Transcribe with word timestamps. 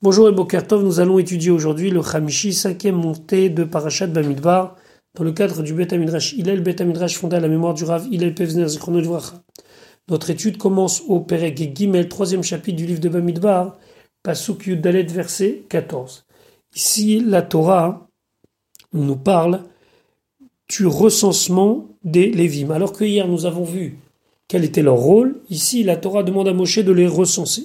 Bonjour 0.00 0.28
et 0.28 0.32
Bokertov, 0.32 0.84
nous 0.84 1.00
allons 1.00 1.18
étudier 1.18 1.50
aujourd'hui 1.50 1.90
le 1.90 2.02
Khamishi, 2.02 2.52
cinquième 2.52 2.94
montée 2.94 3.48
de 3.48 3.64
Parashat 3.64 4.06
Bamidbar, 4.06 4.76
dans 5.16 5.24
le 5.24 5.32
cadre 5.32 5.60
du 5.64 5.74
Bet 5.74 5.92
Amidrash 5.92 6.34
Hillel, 6.34 6.62
Bet 6.62 6.80
Amidrash 6.80 7.18
fondé 7.18 7.34
à 7.34 7.40
la 7.40 7.48
mémoire 7.48 7.74
du 7.74 7.82
Rav 7.82 8.06
Hillel 8.08 8.32
Pevzner 8.32 8.68
Zichronodivracha. 8.68 9.42
Notre 10.08 10.30
étude 10.30 10.56
commence 10.56 11.02
au 11.08 11.18
Perek 11.18 11.76
Gimel, 11.76 12.08
troisième 12.08 12.44
chapitre 12.44 12.76
du 12.76 12.86
livre 12.86 13.00
de 13.00 13.08
Bamidbar, 13.08 13.76
Pasuk 14.22 14.68
Yudalet, 14.68 15.02
verset 15.02 15.64
14. 15.68 16.26
Ici, 16.76 17.18
la 17.18 17.42
Torah 17.42 18.06
nous 18.92 19.16
parle 19.16 19.64
du 20.68 20.86
recensement 20.86 21.88
des 22.04 22.30
Lévim. 22.30 22.70
Alors 22.70 22.92
que 22.92 23.02
hier 23.02 23.26
nous 23.26 23.46
avons 23.46 23.64
vu 23.64 23.98
quel 24.46 24.64
était 24.64 24.82
leur 24.82 24.94
rôle, 24.94 25.40
ici 25.50 25.82
la 25.82 25.96
Torah 25.96 26.22
demande 26.22 26.46
à 26.46 26.52
Moshe 26.52 26.78
de 26.78 26.92
les 26.92 27.08
recenser. 27.08 27.64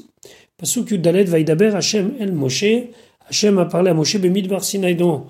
Pasuk 0.57 0.91
Yudalet 0.91 1.25
Vaidaber 1.25 1.75
Hashem 1.75 2.15
El 2.19 2.31
Moshe. 2.31 2.89
Hashem 3.27 3.57
a 3.57 3.65
parlé 3.65 3.89
à 3.89 3.93
Moshe 3.93 4.17
Bemidbar 4.17 4.63
Sinaï 4.63 4.95
dans 4.95 5.27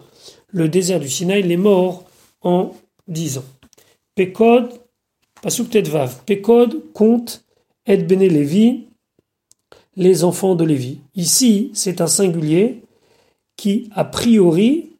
le 0.47 0.69
désert 0.69 0.99
du 0.99 1.09
Sinaï, 1.09 1.43
les 1.43 1.57
morts 1.57 2.05
en 2.41 2.73
disant 3.07 3.43
Pekod, 4.15 4.69
Pasuk 5.41 5.69
Tedvav, 5.69 6.23
Pekod 6.25 6.91
compte 6.93 7.45
Et 7.85 7.97
Bene 7.97 8.27
Lévi, 8.27 8.87
les 9.95 10.23
enfants 10.23 10.55
de 10.55 10.63
Lévi. 10.63 11.01
Ici, 11.15 11.71
c'est 11.73 12.01
un 12.01 12.07
singulier 12.07 12.83
qui, 13.55 13.89
a 13.93 14.05
priori, 14.05 14.93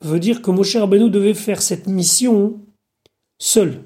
veut 0.00 0.20
dire 0.20 0.42
que 0.42 0.50
Moshe 0.50 0.76
Rabbeinu 0.76 1.10
devait 1.10 1.34
faire 1.34 1.62
cette 1.62 1.86
mission 1.86 2.60
seul. 3.38 3.82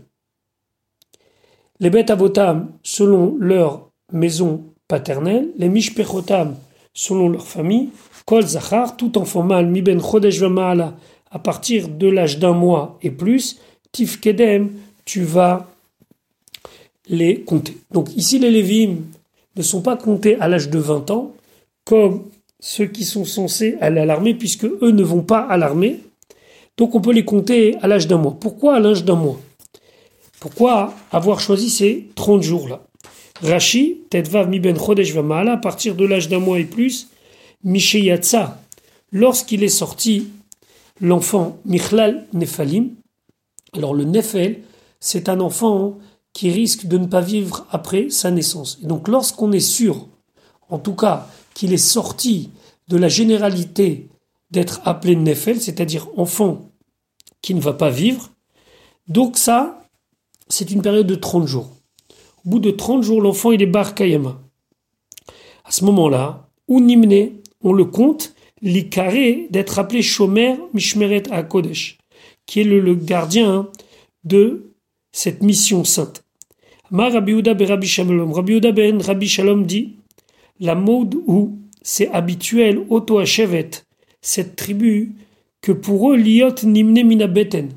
Les 1.78 1.91
bêtes 1.91 2.11
avotam, 2.11 2.72
selon 2.83 3.36
leur 3.38 3.91
maison 4.12 4.70
les 5.58 5.68
mishpechotam 5.68 6.56
selon 6.92 7.28
leur 7.28 7.46
famille, 7.46 7.90
kol 8.24 8.46
zachar, 8.46 8.96
tout 8.96 9.16
enfant 9.18 9.42
mâle, 9.42 9.66
mi 9.66 9.82
ben 9.82 10.00
chodesh 10.00 10.42
à 10.42 11.38
partir 11.38 11.88
de 11.88 12.08
l'âge 12.08 12.38
d'un 12.38 12.52
mois 12.52 12.98
et 13.02 13.10
plus, 13.10 13.60
tifkedem, 13.92 14.70
tu 15.05 15.22
vas 15.22 15.69
les 17.08 17.41
compter. 17.42 17.77
Donc 17.92 18.14
ici, 18.16 18.38
les 18.38 18.50
lévim 18.50 18.97
ne 19.56 19.62
sont 19.62 19.82
pas 19.82 19.97
comptés 19.97 20.36
à 20.41 20.48
l'âge 20.48 20.70
de 20.70 20.78
20 20.78 21.10
ans, 21.10 21.32
comme 21.84 22.25
ceux 22.58 22.86
qui 22.86 23.04
sont 23.04 23.25
censés 23.25 23.77
aller 23.80 24.00
à 24.00 24.04
l'armée, 24.04 24.34
puisque 24.34 24.64
eux 24.64 24.91
ne 24.91 25.02
vont 25.02 25.22
pas 25.22 25.41
à 25.41 25.56
l'armée. 25.56 26.00
Donc 26.77 26.94
on 26.94 27.00
peut 27.00 27.12
les 27.12 27.25
compter 27.25 27.77
à 27.82 27.88
l'âge 27.88 28.06
d'un 28.06 28.19
mois. 28.19 28.36
Pourquoi 28.38 28.77
à 28.77 28.80
l'âge 28.80 29.04
d'un 29.04 29.16
mois? 29.16 29.41
Pourquoi 30.41 30.94
avoir 31.12 31.41
choisi 31.41 31.70
ces 31.70 32.08
30 32.14 32.42
jours-là? 32.42 32.80
Rashi, 33.42 34.02
Tetvav 34.10 34.48
mi 34.48 34.60
ben 34.60 34.77
chodesh 34.77 35.14
à 35.16 35.56
partir 35.56 35.94
de 35.94 36.05
l'âge 36.05 36.28
d'un 36.28 36.41
mois 36.41 36.58
et 36.58 36.64
plus, 36.64 37.08
Misheyatsa, 37.64 38.60
lorsqu'il 39.12 39.62
est 39.62 39.69
sorti 39.69 40.28
l'enfant 41.00 41.58
Michlal 41.64 42.27
Nephalim. 42.32 42.91
Alors 43.72 43.94
le 43.94 44.05
Nefel, 44.05 44.60
c'est 45.00 45.28
un 45.28 45.41
enfant 45.41 45.98
qui 46.32 46.50
risque 46.50 46.86
de 46.86 46.98
ne 46.98 47.06
pas 47.06 47.20
vivre 47.20 47.66
après 47.70 48.10
sa 48.10 48.30
naissance. 48.30 48.82
Donc 48.82 49.08
lorsqu'on 49.08 49.52
est 49.52 49.60
sûr, 49.60 50.06
en 50.69 50.78
tout 50.78 50.94
cas, 50.94 51.27
qu'il 51.54 51.72
est 51.72 51.78
sorti 51.78 52.50
de 52.88 52.97
la 52.97 53.08
généralité 53.08 54.08
d'être 54.50 54.80
appelé 54.84 55.16
Nefel, 55.16 55.60
c'est-à-dire 55.60 56.08
enfant 56.16 56.70
qui 57.42 57.54
ne 57.54 57.60
va 57.60 57.72
pas 57.72 57.91
vivre, 57.91 58.30
donc 59.08 59.38
ça, 59.38 59.82
c'est 60.48 60.70
une 60.70 60.82
période 60.82 61.06
de 61.06 61.14
30 61.14 61.47
jours. 61.47 61.70
Au 62.44 62.50
bout 62.50 62.58
de 62.58 62.70
30 62.70 63.02
jours, 63.02 63.20
l'enfant, 63.20 63.52
il 63.52 63.62
est 63.62 63.66
Bar 63.66 63.94
Kayama. 63.94 64.41
À 65.64 65.72
ce 65.72 65.84
moment-là, 65.84 66.48
ou 66.69 66.80
Nimne, 66.80 67.30
on 67.62 67.72
le 67.72 67.84
compte, 67.84 68.34
l'Ikaré 68.62 69.47
d'être 69.50 69.78
appelé 69.78 70.02
Shomer 70.02 70.56
Mishmeret 70.72 71.30
HaKodesh, 71.30 71.98
qui 72.47 72.60
est 72.60 72.64
le, 72.64 72.94
gardien 72.94 73.69
de 74.24 74.72
cette 75.12 75.42
mission 75.42 75.84
sainte. 75.84 76.25
Ma 76.91 77.09
Rabbi 77.09 77.41
ben 77.42 77.66
Rabbi 77.66 77.87
Shalom. 77.87 78.32
Rabbi 78.32 78.60
ben 78.60 79.00
Rabbi 79.00 79.28
Shalom 79.28 79.65
dit 79.65 79.97
La 80.59 80.75
mode 80.75 81.15
où 81.26 81.59
c'est 81.82 82.09
habituel, 82.09 82.84
auto 82.88 83.20
cette 84.22 84.56
tribu, 84.56 85.12
que 85.60 85.72
pour 85.72 86.12
eux, 86.12 86.16
liot 86.16 86.54
nimne 86.65 87.06
minabeten, 87.06 87.69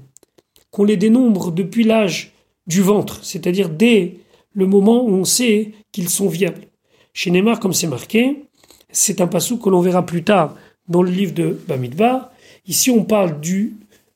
qu'on 0.71 0.83
les 0.83 0.97
dénombre 0.97 1.51
depuis 1.51 1.83
l'âge 1.83 2.33
du 2.65 2.81
ventre, 2.81 3.23
c'est-à-dire 3.23 3.69
dès 3.69 4.17
le 4.53 4.65
moment 4.65 5.03
où 5.03 5.09
on 5.09 5.25
sait 5.25 5.71
qu'ils 5.91 6.09
sont 6.09 6.27
viables. 6.27 6.67
Chez 7.13 7.31
Neymar, 7.31 7.59
comme 7.59 7.73
c'est 7.73 7.87
marqué, 7.87 8.43
c'est 8.91 9.21
un 9.21 9.27
passou 9.27 9.57
que 9.57 9.69
l'on 9.69 9.81
verra 9.81 10.05
plus 10.05 10.23
tard 10.23 10.55
dans 10.87 11.01
le 11.01 11.11
livre 11.11 11.33
de 11.33 11.59
Bamidbar. 11.67 12.31
Ici, 12.65 12.91
on 12.91 13.03
parle 13.03 13.39
du 13.39 13.73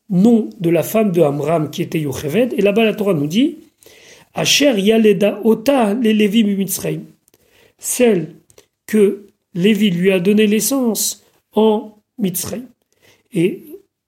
nom 0.10 0.50
de 0.60 0.70
la 0.70 0.84
femme 0.84 1.12
de 1.12 1.22
Amram 1.22 1.70
qui 1.70 1.82
était 1.82 2.00
Yocheved, 2.00 2.54
et 2.54 2.62
là-bas 2.62 2.86
la 2.86 2.94
Torah 2.94 3.14
nous 3.14 3.28
dit 3.28 3.58
Asher 4.34 4.80
Yaleda 4.80 5.40
Ota 5.44 5.94
les 5.94 6.14
Lévi 6.14 6.44
Mitzrayim. 6.44 7.02
Celle 7.78 8.36
que 8.86 9.28
Lévi 9.54 9.90
lui 9.92 10.12
a 10.12 10.20
donné 10.20 10.48
l'essence 10.48 11.24
en 11.54 11.98
Mitzrayim. 12.18 12.66
Et 13.34 13.64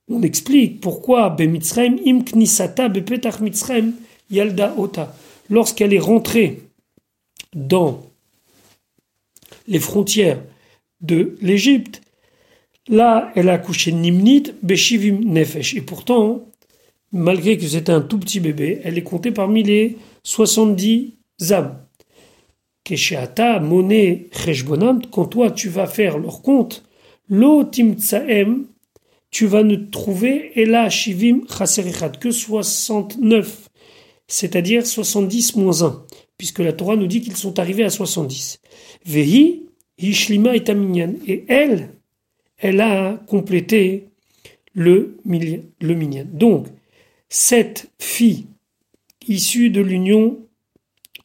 on 0.10 0.22
explique 0.22 0.82
pourquoi 0.82 1.30
Bemitzrayim 1.30 1.98
im 2.06 2.24
knisata 2.24 2.90
bepetach 2.90 3.42
Mitzrayim 3.42 3.94
Yalda 4.32 4.74
Ota 4.78 5.14
lorsqu'elle 5.50 5.94
est 5.94 6.00
rentrée 6.00 6.62
dans 7.54 8.04
les 9.68 9.80
frontières 9.80 10.42
de 11.02 11.38
l'Égypte, 11.42 12.02
là, 12.88 13.32
elle 13.36 13.50
a 13.50 13.54
accouché 13.54 13.92
Nimnit 13.92 14.44
Beshivim 14.64 15.20
Nefesh. 15.24 15.76
Et 15.76 15.82
pourtant, 15.82 16.46
malgré 17.12 17.58
que 17.58 17.68
c'était 17.68 17.92
un 17.92 18.02
tout 18.02 18.20
petit 18.20 18.40
bébé, 18.40 18.82
elle 18.84 18.98
est 18.98 19.04
comptée 19.04 19.32
parmi 19.32 19.64
les 19.64 19.98
70 20.24 21.14
âmes. 21.52 21.80
Kesheata, 22.84 23.60
Moné, 23.60 24.30
Cheshbonam, 24.32 25.02
quand 25.12 25.26
toi 25.26 25.52
tu 25.52 25.70
vas 25.70 25.88
faire 25.88 26.18
leur 26.18 26.42
compte, 26.42 26.84
Lo 27.30 27.64
Timtsaem, 27.64 28.66
tu 29.30 29.46
vas 29.46 29.62
ne 29.62 29.76
trouver, 29.76 30.52
et 30.60 30.66
là, 30.66 30.90
Shivim 30.90 31.42
Chaserichat, 31.48 32.10
que 32.10 32.32
69 32.32 33.69
c'est-à-dire 34.30 34.86
70 34.86 35.56
moins 35.58 35.82
1, 35.82 36.06
puisque 36.38 36.60
la 36.60 36.72
Torah 36.72 36.96
nous 36.96 37.08
dit 37.08 37.20
qu'ils 37.20 37.36
sont 37.36 37.60
arrivés 37.60 37.84
à 37.84 37.90
70. 37.90 38.62
Vehi, 39.06 39.66
Ishlima 39.98 40.56
et 40.56 40.64
Taminyan. 40.64 41.16
Et 41.28 41.44
elle, 41.50 41.90
elle 42.58 42.80
a 42.80 43.16
complété 43.28 44.10
le, 44.74 45.18
minyan. 45.26 46.26
Donc, 46.32 46.68
cette 47.28 47.92
fille 48.00 48.46
issue 49.28 49.72
de 49.72 49.82
l'union 49.82 50.40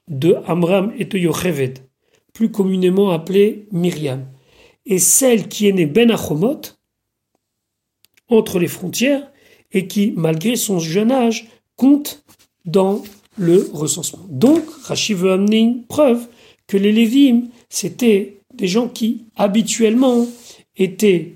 de 0.09 0.37
Amram 0.47 0.93
et 0.99 1.05
de 1.05 1.19
Yocheved, 1.19 1.81
plus 2.33 2.51
communément 2.51 3.11
appelée 3.11 3.69
Myriam, 3.71 4.27
et 4.87 4.99
celle 4.99 5.49
qui 5.49 5.69
est 5.69 5.73
née 5.73 5.87
Ben 5.87 6.11
Achomot, 6.11 6.61
entre 8.29 8.59
les 8.59 8.67
frontières, 8.67 9.31
et 9.73 9.87
qui, 9.87 10.13
malgré 10.17 10.57
son 10.57 10.79
jeune 10.79 11.13
âge, 11.13 11.49
compte 11.77 12.25
dans 12.65 13.03
le 13.37 13.69
recensement. 13.73 14.25
Donc, 14.29 14.63
Rashi 14.85 15.15
veut 15.15 15.33
amener 15.33 15.59
une 15.59 15.85
preuve 15.85 16.27
que 16.67 16.77
les 16.77 16.93
Lévim, 16.93 17.49
c'était 17.69 18.41
des 18.55 18.69
gens 18.69 18.89
qui, 18.89 19.25
habituellement, 19.37 20.27
étaient 20.77 21.35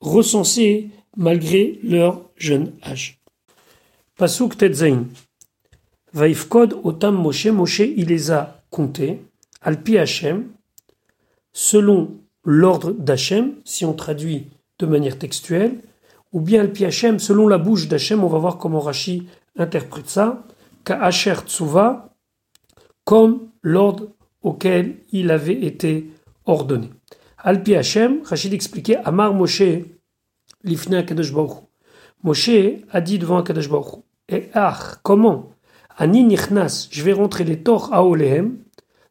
recensés 0.00 0.88
malgré 1.16 1.78
leur 1.82 2.22
jeune 2.36 2.72
âge. 2.82 3.20
Pasuk 4.16 4.56
Tetzain. 4.56 5.06
Vaifkod 6.12 6.80
otam 6.82 7.16
Moshe, 7.16 7.46
Moshe, 7.46 7.80
il 7.80 8.06
les 8.06 8.30
a 8.30 8.62
comptés, 8.70 9.20
alpi 9.62 9.98
Hashem, 9.98 10.48
selon 11.52 12.16
l'ordre 12.44 12.92
d'Hachem, 12.92 13.54
si 13.64 13.84
on 13.84 13.92
traduit 13.92 14.46
de 14.78 14.86
manière 14.86 15.18
textuelle, 15.18 15.78
ou 16.32 16.40
bien 16.40 16.62
alpi 16.62 16.84
Hashem, 16.84 17.18
selon 17.18 17.46
la 17.46 17.58
bouche 17.58 17.86
d'Hachem, 17.86 18.24
on 18.24 18.28
va 18.28 18.38
voir 18.38 18.58
comment 18.58 18.80
Rashi 18.80 19.26
interprète 19.56 20.08
ça, 20.08 20.44
Ka'asher 20.84 21.36
Tsuva, 21.46 22.14
comme 23.04 23.48
l'ordre 23.62 24.08
auquel 24.42 24.96
il 25.12 25.30
avait 25.30 25.64
été 25.64 26.10
ordonné. 26.46 26.90
Alpi 27.38 27.74
Hashem, 27.74 28.22
Rachid 28.24 28.52
expliquait, 28.52 28.96
Amar 28.96 29.34
Moshe, 29.34 29.62
l'ifne 30.62 30.94
Akadosh 30.94 31.32
Moshe 32.22 32.50
a 32.90 33.00
dit 33.00 33.18
devant 33.18 33.42
Baruch 33.42 34.02
Et 34.28 34.50
ah, 34.54 34.78
comment 35.02 35.50
Ani 35.96 36.24
nichnas, 36.24 36.88
je 36.90 37.02
vais 37.02 37.12
rentrer 37.12 37.44
les 37.44 37.62
torts 37.62 37.92
à 37.92 38.04
Olehem, 38.04 38.58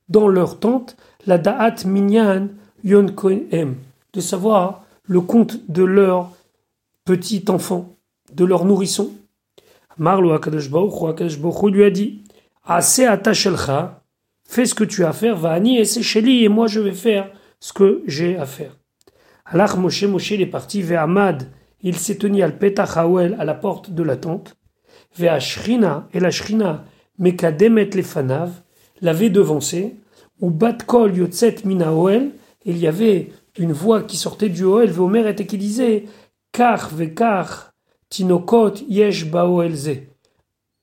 dans 0.08 0.28
leur 0.28 0.60
tente, 0.60 0.98
la 1.26 1.38
da'at 1.38 1.86
minyan 1.86 2.50
yon 2.84 3.08
de 4.14 4.22
savoir 4.22 4.84
le 5.04 5.22
compte 5.22 5.70
de 5.70 5.84
leur 5.84 6.32
petit 7.06 7.46
enfant, 7.50 7.96
de 8.34 8.46
leur 8.46 8.66
nourrisson. 8.66 9.12
Marlo 10.00 10.32
Akadosh 10.32 10.70
Baruch 10.70 11.74
lui 11.74 11.84
a 11.84 11.90
dit 11.90 12.24
Assez 12.64 13.06
fais 14.46 14.66
ce 14.66 14.74
que 14.74 14.86
tu 14.86 15.04
as 15.04 15.10
à 15.10 15.14
faire, 15.14 15.36
va 15.36 15.52
Ani 15.52 15.78
et 15.78 15.86
c'est 15.86 16.24
et 16.24 16.48
moi 16.48 16.68
je 16.68 16.80
vais 16.80 16.94
faire 16.94 17.30
ce 17.60 17.74
que 17.74 18.02
j'ai 18.08 18.38
à 18.38 18.46
faire. 18.46 18.78
Alach 19.46 19.76
Moshe, 19.76 20.04
Moshe 20.04 20.32
est 20.32 20.46
parti, 20.46 20.82
Ve'amad, 20.82 21.50
il 21.82 21.98
s'est 21.98 22.16
tenu 22.16 22.42
al 22.42 22.58
Petach 22.58 22.98
à 22.98 23.44
la 23.44 23.54
porte 23.54 23.92
de 23.92 24.04
la 24.04 24.16
tente, 24.16 24.56
Ve'ashrina, 25.18 26.08
et 26.14 26.22
la 26.22 26.32
Shrina, 26.32 26.86
Mekademet 27.18 27.90
lefanav, 27.94 28.52
l'avait 29.02 29.30
devancé, 29.30 29.98
ou 30.40 30.50
Batkol 30.50 31.18
Yotzet 31.18 31.58
Mina 31.66 31.92
il 32.66 32.78
y 32.78 32.88
avait 32.88 33.32
une 33.58 33.74
voix 33.74 34.04
qui 34.04 34.16
sortait 34.16 34.50
du 34.50 34.64
Oel, 34.64 34.92
Veomer 34.92 35.28
était 35.28 35.46
qui 35.46 35.58
disait, 35.58 36.06
Kar 36.54 36.90
Vekar, 36.90 37.69
Tinokot 38.10 38.74
Yesh 38.88 39.26
Baoelze. 39.26 40.04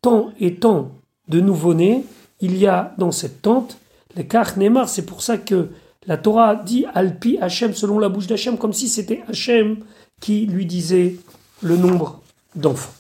Tant 0.00 0.32
et 0.38 0.56
tant 0.56 0.92
de 1.28 1.40
nouveau-nés, 1.40 2.04
il 2.40 2.56
y 2.56 2.66
a 2.66 2.94
dans 2.98 3.12
cette 3.12 3.42
tente, 3.42 3.78
les 4.14 4.26
Kar 4.26 4.56
Neymar, 4.56 4.88
c'est 4.88 5.06
pour 5.06 5.22
ça 5.22 5.38
que 5.38 5.68
la 6.06 6.16
Torah 6.16 6.54
dit 6.54 6.86
Alpi 6.94 7.38
Hachem 7.40 7.74
selon 7.74 7.98
la 7.98 8.08
bouche 8.08 8.26
d'Hachem, 8.26 8.58
comme 8.58 8.72
si 8.72 8.88
c'était 8.88 9.22
Hachem 9.28 9.78
qui 10.20 10.46
lui 10.46 10.66
disait 10.66 11.16
le 11.62 11.76
nombre 11.76 12.22
d'enfants. 12.54 12.94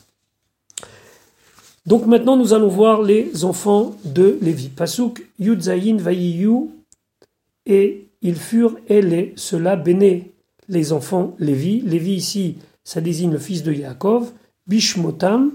Donc 1.86 2.06
maintenant 2.06 2.36
nous 2.36 2.52
allons 2.52 2.68
voir 2.68 3.02
les 3.02 3.44
enfants 3.44 3.94
de 4.04 4.38
Lévi. 4.42 4.68
Pasuk 4.68 5.24
Yudzayin 5.38 5.98
Vayiyu 5.98 6.70
et 7.64 8.08
ils 8.22 8.36
furent 8.36 8.76
et 8.88 9.32
cela 9.36 9.76
béné 9.76 10.32
les 10.68 10.92
enfants 10.92 11.36
Lévi. 11.38 11.80
Lévi 11.82 12.14
ici 12.14 12.56
ça 12.86 13.00
désigne 13.00 13.32
le 13.32 13.38
fils 13.38 13.64
de 13.64 13.72
Yaakov. 13.72 14.30
Bishmotam 14.68 15.50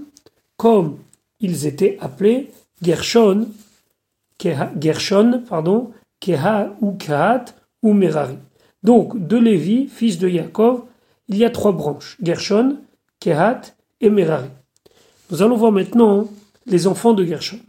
comme 0.58 0.98
ils 1.40 1.66
étaient 1.66 1.96
appelés 2.00 2.50
Gershon, 2.82 3.48
Gershon 4.78 5.42
pardon, 5.48 5.90
Keha 6.20 6.76
ou 6.80 6.92
Kahat 6.92 7.46
ou 7.82 7.94
Merari. 7.94 8.36
Donc, 8.82 9.26
de 9.26 9.36
Lévi, 9.38 9.88
fils 9.88 10.18
de 10.18 10.28
Yaakov, 10.28 10.82
il 11.28 11.36
y 11.38 11.44
a 11.44 11.50
trois 11.50 11.72
branches, 11.72 12.18
Gershon, 12.22 12.76
Kehat 13.18 13.62
et 14.00 14.10
Merari. 14.10 14.48
Nous 15.30 15.42
allons 15.42 15.56
voir 15.56 15.72
maintenant 15.72 16.28
les 16.66 16.86
enfants 16.86 17.14
de 17.14 17.24
Gershon. 17.24 17.60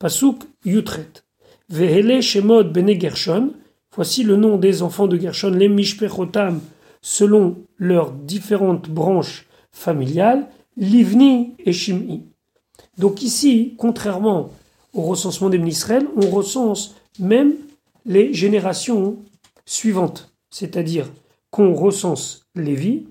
Pasuk 0.00 0.42
Yutret. 0.64 1.22
Vehele 1.68 2.20
Shemot 2.22 2.64
Bene 2.64 2.98
Gershon. 3.00 3.52
Voici 3.94 4.24
le 4.24 4.36
nom 4.36 4.56
des 4.56 4.82
enfants 4.82 5.06
de 5.06 5.16
Gershon, 5.16 5.50
les 5.50 5.68
Mishpechotam, 5.68 6.60
selon 7.02 7.56
leurs 7.76 8.12
différentes 8.12 8.88
branches 8.88 9.46
familiales, 9.70 10.48
Livni 10.76 11.54
et 11.58 11.72
Shim'i. 11.72 12.22
Donc 12.96 13.22
ici, 13.22 13.74
contrairement 13.76 14.50
au 14.94 15.02
recensement 15.02 15.50
des 15.50 15.58
Israël, 15.58 16.06
on 16.16 16.30
recense 16.30 16.94
même 17.18 17.54
les 18.04 18.32
générations 18.32 19.16
suivantes, 19.64 20.32
c'est-à-dire 20.50 21.10
qu'on 21.50 21.74
recense 21.74 22.46
Lévi, 22.54 23.06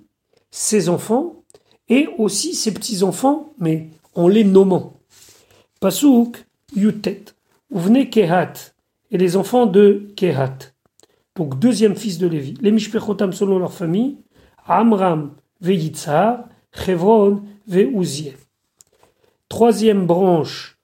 ses 0.50 0.90
enfants, 0.90 1.44
et 1.90 2.08
aussi 2.18 2.56
ses 2.56 2.74
petits-enfants, 2.74 3.54
mais 3.60 3.90
en 4.16 4.28
les 4.28 4.44
nommant. 4.44 4.94
Pasuk 5.80 6.46
Yutet, 6.76 7.26
venez 7.70 8.10
Kehat, 8.10 8.54
et 9.12 9.18
les 9.18 9.36
enfants 9.36 9.66
de 9.66 10.08
Kehat. 10.16 10.74
Donc 11.36 11.60
deuxième 11.60 11.96
fils 11.96 12.18
de 12.18 12.28
Lévi. 12.28 12.56
Les 12.62 12.72
Mishpechotam 12.72 13.32
selon 13.32 13.60
leur 13.60 13.74
famille, 13.74 14.18
Amram 14.66 15.32
Veyitzar, 15.62 16.46
Chevron 16.74 17.44
Veuziel. 17.68 18.36
Troisième 19.48 20.06
branche 20.06 20.78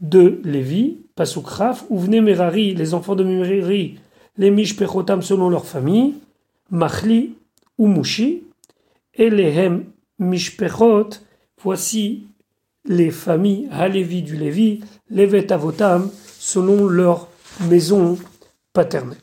de 0.00 0.40
Lévi, 0.44 0.98
Pasukraf, 1.14 1.84
venez 1.90 2.20
Merari, 2.20 2.74
les 2.74 2.94
enfants 2.94 3.14
de 3.14 3.24
Merari, 3.24 3.98
les 4.36 4.50
Mishpechotam 4.50 5.22
selon 5.22 5.48
leur 5.48 5.66
famille, 5.66 6.14
Machli 6.70 7.34
ou 7.78 7.86
Mushi, 7.86 8.44
et 9.14 9.30
les 9.30 9.48
Hem 9.56 9.84
Mishpechot, 10.18 11.10
voici 11.62 12.26
les 12.84 13.10
familles 13.10 13.68
Halevi 13.70 14.22
du 14.22 14.36
Lévi, 14.36 14.80
les 15.08 15.26
Vetavotam 15.26 16.10
selon 16.38 16.86
leur 16.86 17.28
maison 17.68 18.18
paternelle. 18.72 19.18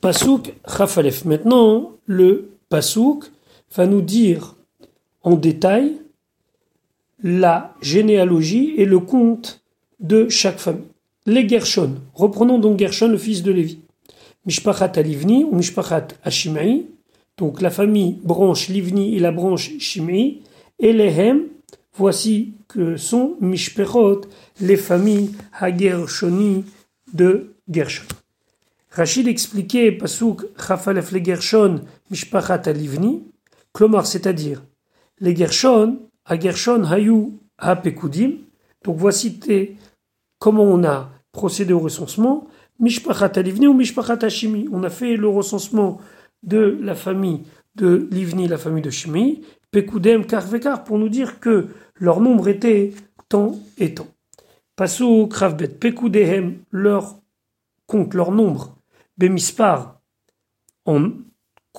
Pasuk 0.00 0.54
Chafalef. 0.66 1.24
Maintenant, 1.24 1.92
le 2.06 2.50
Pasuk 2.68 3.24
va 3.74 3.86
nous 3.86 4.00
dire 4.00 4.54
en 5.22 5.34
détail 5.34 5.96
la 7.20 7.74
généalogie 7.82 8.74
et 8.76 8.84
le 8.84 9.00
compte 9.00 9.60
de 9.98 10.28
chaque 10.28 10.60
famille. 10.60 10.84
Les 11.26 11.48
Gershon. 11.48 11.96
Reprenons 12.14 12.58
donc 12.60 12.78
Gershon, 12.78 13.08
le 13.08 13.18
fils 13.18 13.42
de 13.42 13.50
Lévi. 13.50 13.80
Mishpachat 14.46 14.92
Alivni 14.94 15.42
ou 15.42 15.56
Mishpachat 15.56 16.08
Ashimai. 16.22 16.86
Donc 17.36 17.60
la 17.60 17.70
famille 17.70 18.18
branche 18.22 18.68
Livni 18.68 19.16
et 19.16 19.18
la 19.18 19.32
branche 19.32 19.72
Shimei. 19.80 20.42
Et 20.78 20.92
les 20.92 21.06
Hem, 21.06 21.42
voici 21.94 22.52
que 22.68 22.96
sont 22.96 23.34
Mishpechot, 23.40 24.20
les 24.60 24.76
familles 24.76 25.30
Hagershoni 25.58 26.64
de 27.12 27.52
Gershon. 27.68 28.04
Rachid 28.90 29.28
expliquait 29.28 29.92
Pasuk 29.92 30.46
Chafalef 30.58 31.12
les 31.12 31.22
Gershon 31.24 31.82
Mishpachat 32.10 32.62
Alivni. 32.66 33.22
Klomar, 33.74 34.06
c'est-à-dire 34.06 34.62
les 35.20 35.36
Gershon 35.36 35.98
à 36.24 36.38
Gershon 36.38 36.84
Hayu 36.84 37.32
Pekudim. 37.82 38.32
Donc 38.84 38.96
voici 38.96 39.38
comment 40.38 40.64
on 40.64 40.84
a 40.84 41.10
procédé 41.32 41.72
au 41.72 41.80
recensement. 41.80 42.46
Mishpachat 42.80 43.42
Livni 43.42 43.66
ou 43.66 43.74
Mishpachat 43.74 44.24
Hashimi. 44.24 44.68
On 44.72 44.82
a 44.84 44.90
fait 44.90 45.16
le 45.16 45.28
recensement 45.28 46.00
de 46.42 46.78
la 46.80 46.94
famille 46.94 47.42
de 47.74 48.08
Livni, 48.10 48.48
la 48.48 48.58
famille 48.58 48.82
de 48.82 48.90
Shimi. 48.90 49.42
Pekudem 49.70 50.24
Karvekar 50.24 50.84
pour 50.84 50.98
nous 50.98 51.10
dire 51.10 51.40
que 51.40 51.68
leur 51.96 52.20
nombre 52.20 52.48
était 52.48 52.94
tant 53.28 53.58
et 53.76 53.94
tant. 53.94 54.06
Pasu 54.76 55.28
Kravbet 55.28 55.68
Pekudehem 55.68 56.56
leur 56.70 57.18
compte, 57.86 58.14
leur 58.14 58.32
nombre. 58.32 58.77
Bemispar 59.18 60.00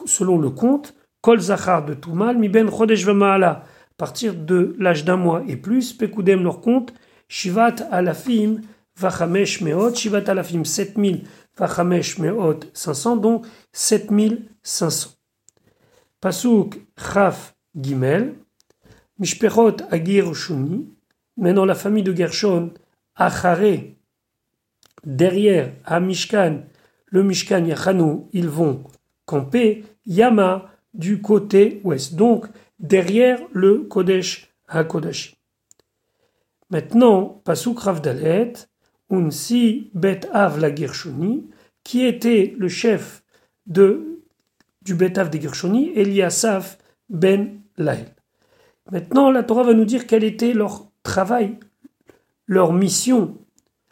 selon 0.05 0.37
le 0.37 0.49
compte. 0.49 0.93
Kol 1.21 1.39
Zachar 1.39 1.83
de 1.83 1.93
Tumal, 1.93 2.37
Miben 2.37 2.69
Chodesh 2.69 3.03
Vamaala 3.05 3.65
partir 3.97 4.33
de 4.33 4.75
l'âge 4.79 5.03
d'un 5.03 5.17
mois 5.17 5.43
et 5.47 5.57
plus, 5.57 5.91
Pekudem 5.93 6.43
leur 6.43 6.61
compte, 6.61 6.93
Shivat 7.27 7.75
alafim 7.91 8.61
vachamesh 8.95 9.61
meot, 9.61 9.93
Shivat 9.95 10.29
alafim 10.29 10.63
7000 10.63 11.25
vachamesh 11.57 12.17
meot 12.19 12.71
500, 12.73 13.17
donc 13.17 13.45
7500. 13.73 15.17
Pasuk 16.21 16.79
Chaf 16.97 17.55
Gimel, 17.75 18.35
Mishpechot 19.19 19.77
Agir 19.91 20.33
Shuni, 20.33 20.87
maintenant 21.35 21.65
la 21.65 21.75
famille 21.75 22.03
de 22.03 22.15
Gershon, 22.15 22.73
Achare, 23.15 23.95
derrière 25.03 25.73
à 25.83 25.99
le 27.09 27.23
Mishkan 27.23 27.65
Yachanu, 27.65 28.25
ils 28.33 28.49
vont 28.49 28.83
camper, 29.25 29.83
Yama 30.05 30.71
du 30.93 31.21
côté 31.21 31.81
ouest. 31.83 32.15
Donc, 32.15 32.47
derrière 32.79 33.39
le 33.51 33.79
Kodesh 33.79 34.51
HaKodashi. 34.67 35.35
Maintenant, 36.69 37.41
Pasuk 37.43 37.79
Ravdalet, 37.79 38.53
Unsi 39.09 39.89
Bet 39.93 40.21
Av 40.31 40.59
la 40.59 40.73
Gershoni, 40.73 41.49
qui 41.83 42.05
était 42.05 42.53
le 42.57 42.67
chef 42.67 43.23
de, 43.65 44.21
du 44.83 44.93
Bet 44.93 45.17
Av 45.17 45.29
des 45.29 45.41
Gershoni, 45.41 45.91
Eliasaf 45.95 46.77
Ben 47.09 47.61
Lael. 47.77 48.05
Maintenant, 48.91 49.31
la 49.31 49.43
Torah 49.43 49.63
va 49.63 49.73
nous 49.73 49.85
dire 49.85 50.07
quel 50.07 50.23
était 50.23 50.53
leur 50.53 50.91
travail, 51.03 51.57
leur 52.45 52.73
mission, 52.73 53.37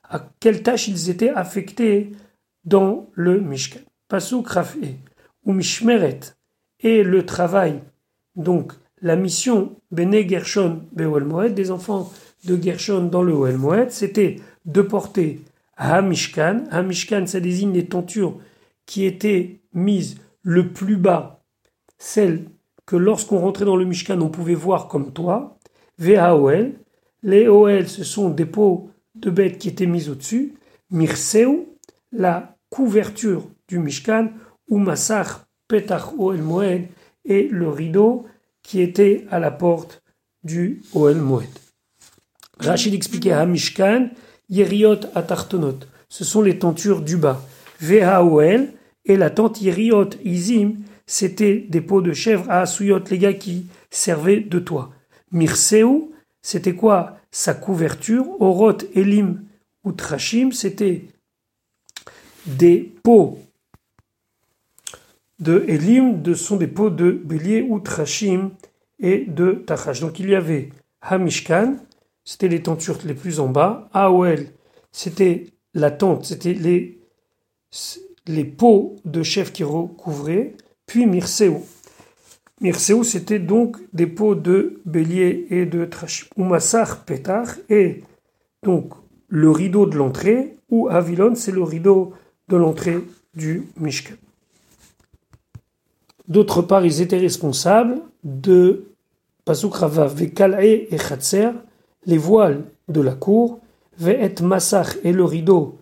à 0.03 0.27
quelle 0.39 0.63
tâche 0.63 0.87
ils 0.87 1.09
étaient 1.09 1.29
affectés 1.29 2.11
dans 2.67 3.09
le 3.13 3.39
Mishkan. 3.39 3.79
Pasuk 4.07 4.47
Rafé, 4.47 4.95
ou 5.43 5.53
Mishmeret, 5.53 6.19
et 6.79 7.03
le 7.03 7.25
travail 7.25 7.81
donc 8.35 8.73
la 9.01 9.15
mission 9.15 9.75
Bene 9.91 10.27
Gershon 10.27 10.83
des 10.93 11.71
enfants 11.71 12.11
de 12.45 12.61
Gershon 12.61 13.03
dans 13.05 13.23
le 13.23 13.33
Moed, 13.57 13.91
c'était 13.91 14.37
de 14.65 14.81
porter 14.81 15.41
Hamishkan. 15.75 16.63
Hamishkan, 16.71 17.25
ça 17.25 17.39
désigne 17.39 17.73
les 17.73 17.87
tentures 17.87 18.37
qui 18.85 19.05
étaient 19.05 19.59
mises 19.73 20.17
le 20.43 20.71
plus 20.71 20.97
bas, 20.97 21.43
celles 21.97 22.45
que 22.85 22.95
lorsqu'on 22.95 23.39
rentrait 23.39 23.65
dans 23.65 23.75
le 23.75 23.85
Mishkan, 23.85 24.21
on 24.21 24.29
pouvait 24.29 24.55
voir 24.55 24.87
comme 24.87 25.11
toi. 25.11 25.57
Ve'aoel, 25.99 26.75
les 27.23 27.47
Oel, 27.47 27.87
ce 27.87 28.03
sont 28.03 28.29
des 28.29 28.45
pots 28.45 28.89
de 29.15 29.29
bêtes 29.29 29.57
qui 29.57 29.67
étaient 29.67 29.87
mises 29.87 30.09
au-dessus. 30.09 30.53
Mirseu, 30.91 31.65
la 32.11 32.56
couverture 32.69 33.47
du 33.67 33.79
Mishkan, 33.79 34.29
ou 34.69 34.77
Masach 34.77 35.45
Petach 35.67 36.13
Oel 36.17 36.41
Moed, 36.41 36.87
et 37.25 37.47
le 37.47 37.69
rideau 37.69 38.25
qui 38.63 38.81
était 38.81 39.25
à 39.31 39.39
la 39.39 39.51
porte 39.51 40.03
du 40.43 40.81
Oel 40.93 41.17
Moed. 41.17 41.47
Rachid 42.59 42.93
expliquait 42.93 43.31
à 43.31 43.45
Mishkan, 43.45 44.09
Yeriot 44.49 44.99
Atartonot, 45.15 45.79
ce 46.09 46.23
sont 46.23 46.41
les 46.41 46.57
tentures 46.57 47.01
du 47.01 47.17
bas. 47.17 47.41
Veha 47.79 48.23
Oel, 48.23 48.73
et 49.05 49.15
la 49.15 49.29
tente 49.29 49.61
Yeriot 49.61 50.09
Izim, 50.23 50.75
c'était 51.05 51.65
des 51.69 51.81
pots 51.81 52.01
de 52.01 52.13
chèvre 52.13 52.49
à 52.49 52.61
Asuyot, 52.61 53.03
les 53.09 53.17
gars 53.17 53.33
qui 53.33 53.67
servaient 53.89 54.41
de 54.41 54.59
toit. 54.59 54.91
Mirseu, 55.31 56.11
c'était 56.41 56.75
quoi? 56.75 57.17
Sa 57.31 57.53
couverture. 57.53 58.25
Oroth 58.41 58.85
Elim 58.95 59.43
ou 59.83 59.93
c'était 60.51 61.05
des 62.47 62.93
pots 63.03 63.39
de 65.39 65.63
Elim, 65.67 66.21
de 66.21 66.33
sont 66.33 66.57
des 66.57 66.67
pots 66.67 66.89
de 66.89 67.11
bélier 67.11 67.61
ou 67.61 67.79
Trachim 67.79 68.51
et 68.99 69.25
de 69.25 69.51
Tachash. 69.51 69.99
Donc 69.99 70.19
il 70.19 70.29
y 70.29 70.35
avait 70.35 70.69
Hamishkan, 71.01 71.75
c'était 72.23 72.47
les 72.47 72.63
tentures 72.63 72.97
les 73.05 73.13
plus 73.13 73.39
en 73.39 73.49
bas. 73.49 73.89
Aoel, 73.93 74.47
c'était 74.91 75.47
la 75.73 75.91
tente, 75.91 76.25
c'était 76.25 76.53
les, 76.53 76.99
les 78.25 78.45
pots 78.45 78.95
de 79.05 79.21
chef 79.23 79.53
qui 79.53 79.63
recouvraient. 79.63 80.55
Puis 80.85 81.05
Mirseu. 81.05 81.53
Mirseu, 82.61 83.03
c'était 83.03 83.39
donc 83.39 83.77
des 83.93 84.07
pots 84.07 84.33
de 84.33 84.81
bélier 84.85 85.45
et 85.51 85.65
de 85.65 85.85
Trachim. 85.85 86.25
Umasar 86.37 87.05
Petar, 87.05 87.55
et 87.69 88.03
donc 88.63 88.93
le 89.27 89.51
rideau 89.51 89.85
de 89.85 89.95
l'entrée, 89.97 90.55
ou 90.69 90.87
Avilon, 90.89 91.35
c'est 91.35 91.51
le 91.51 91.61
rideau 91.61 92.13
de 92.47 92.55
l'entrée 92.55 92.99
du 93.35 93.67
Mishkan. 93.77 94.15
D'autre 96.27 96.61
part, 96.61 96.85
ils 96.85 97.01
étaient 97.01 97.17
responsables 97.17 98.01
de 98.23 98.87
Pasuk 99.45 99.75
Rava, 99.75 100.11
et 100.61 100.97
Chatser, 100.97 101.51
les 102.05 102.17
voiles 102.17 102.63
de 102.89 103.01
la 103.01 103.13
cour, 103.13 103.59
Ve'et 103.97 104.35
Massach 104.41 104.97
et 105.03 105.13
le 105.13 105.23
rideau, 105.23 105.79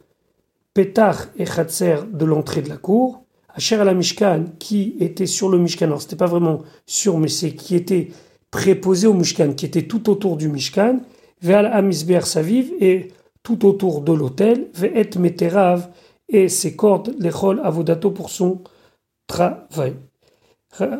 Petar 0.73 1.27
et 1.37 1.45
Chatser 1.45 1.97
de 2.11 2.25
l'entrée 2.25 2.61
de 2.61 2.69
la 2.69 2.77
cour, 2.77 3.23
Asher 3.55 3.83
la 3.83 3.93
Mishkan, 3.93 4.45
qui 4.59 4.95
était 4.99 5.25
sur 5.25 5.49
le 5.49 5.57
Mishkan, 5.57 5.85
alors 5.85 6.01
c'était 6.01 6.17
pas 6.17 6.25
vraiment 6.25 6.61
sur, 6.85 7.17
mais 7.17 7.29
c'est 7.29 7.53
qui 7.53 7.75
était 7.75 8.09
préposé 8.51 9.07
au 9.07 9.13
Mishkan, 9.13 9.53
qui 9.53 9.65
était 9.65 9.83
tout 9.83 10.09
autour 10.09 10.35
du 10.35 10.49
Mishkan, 10.49 10.99
Ve'al 11.41 11.65
Amisber 11.67 12.21
Saviv, 12.21 12.71
et 12.79 13.07
tout 13.43 13.65
autour 13.65 14.01
de 14.01 14.11
l'autel, 14.11 14.67
Ve'et 14.73 15.17
Meterav, 15.17 15.89
et 16.27 16.49
ses 16.49 16.75
cordes, 16.75 17.15
l'échol 17.19 17.59
avodato 17.63 18.11
pour 18.11 18.29
son 18.29 18.63
travail. 19.27 19.95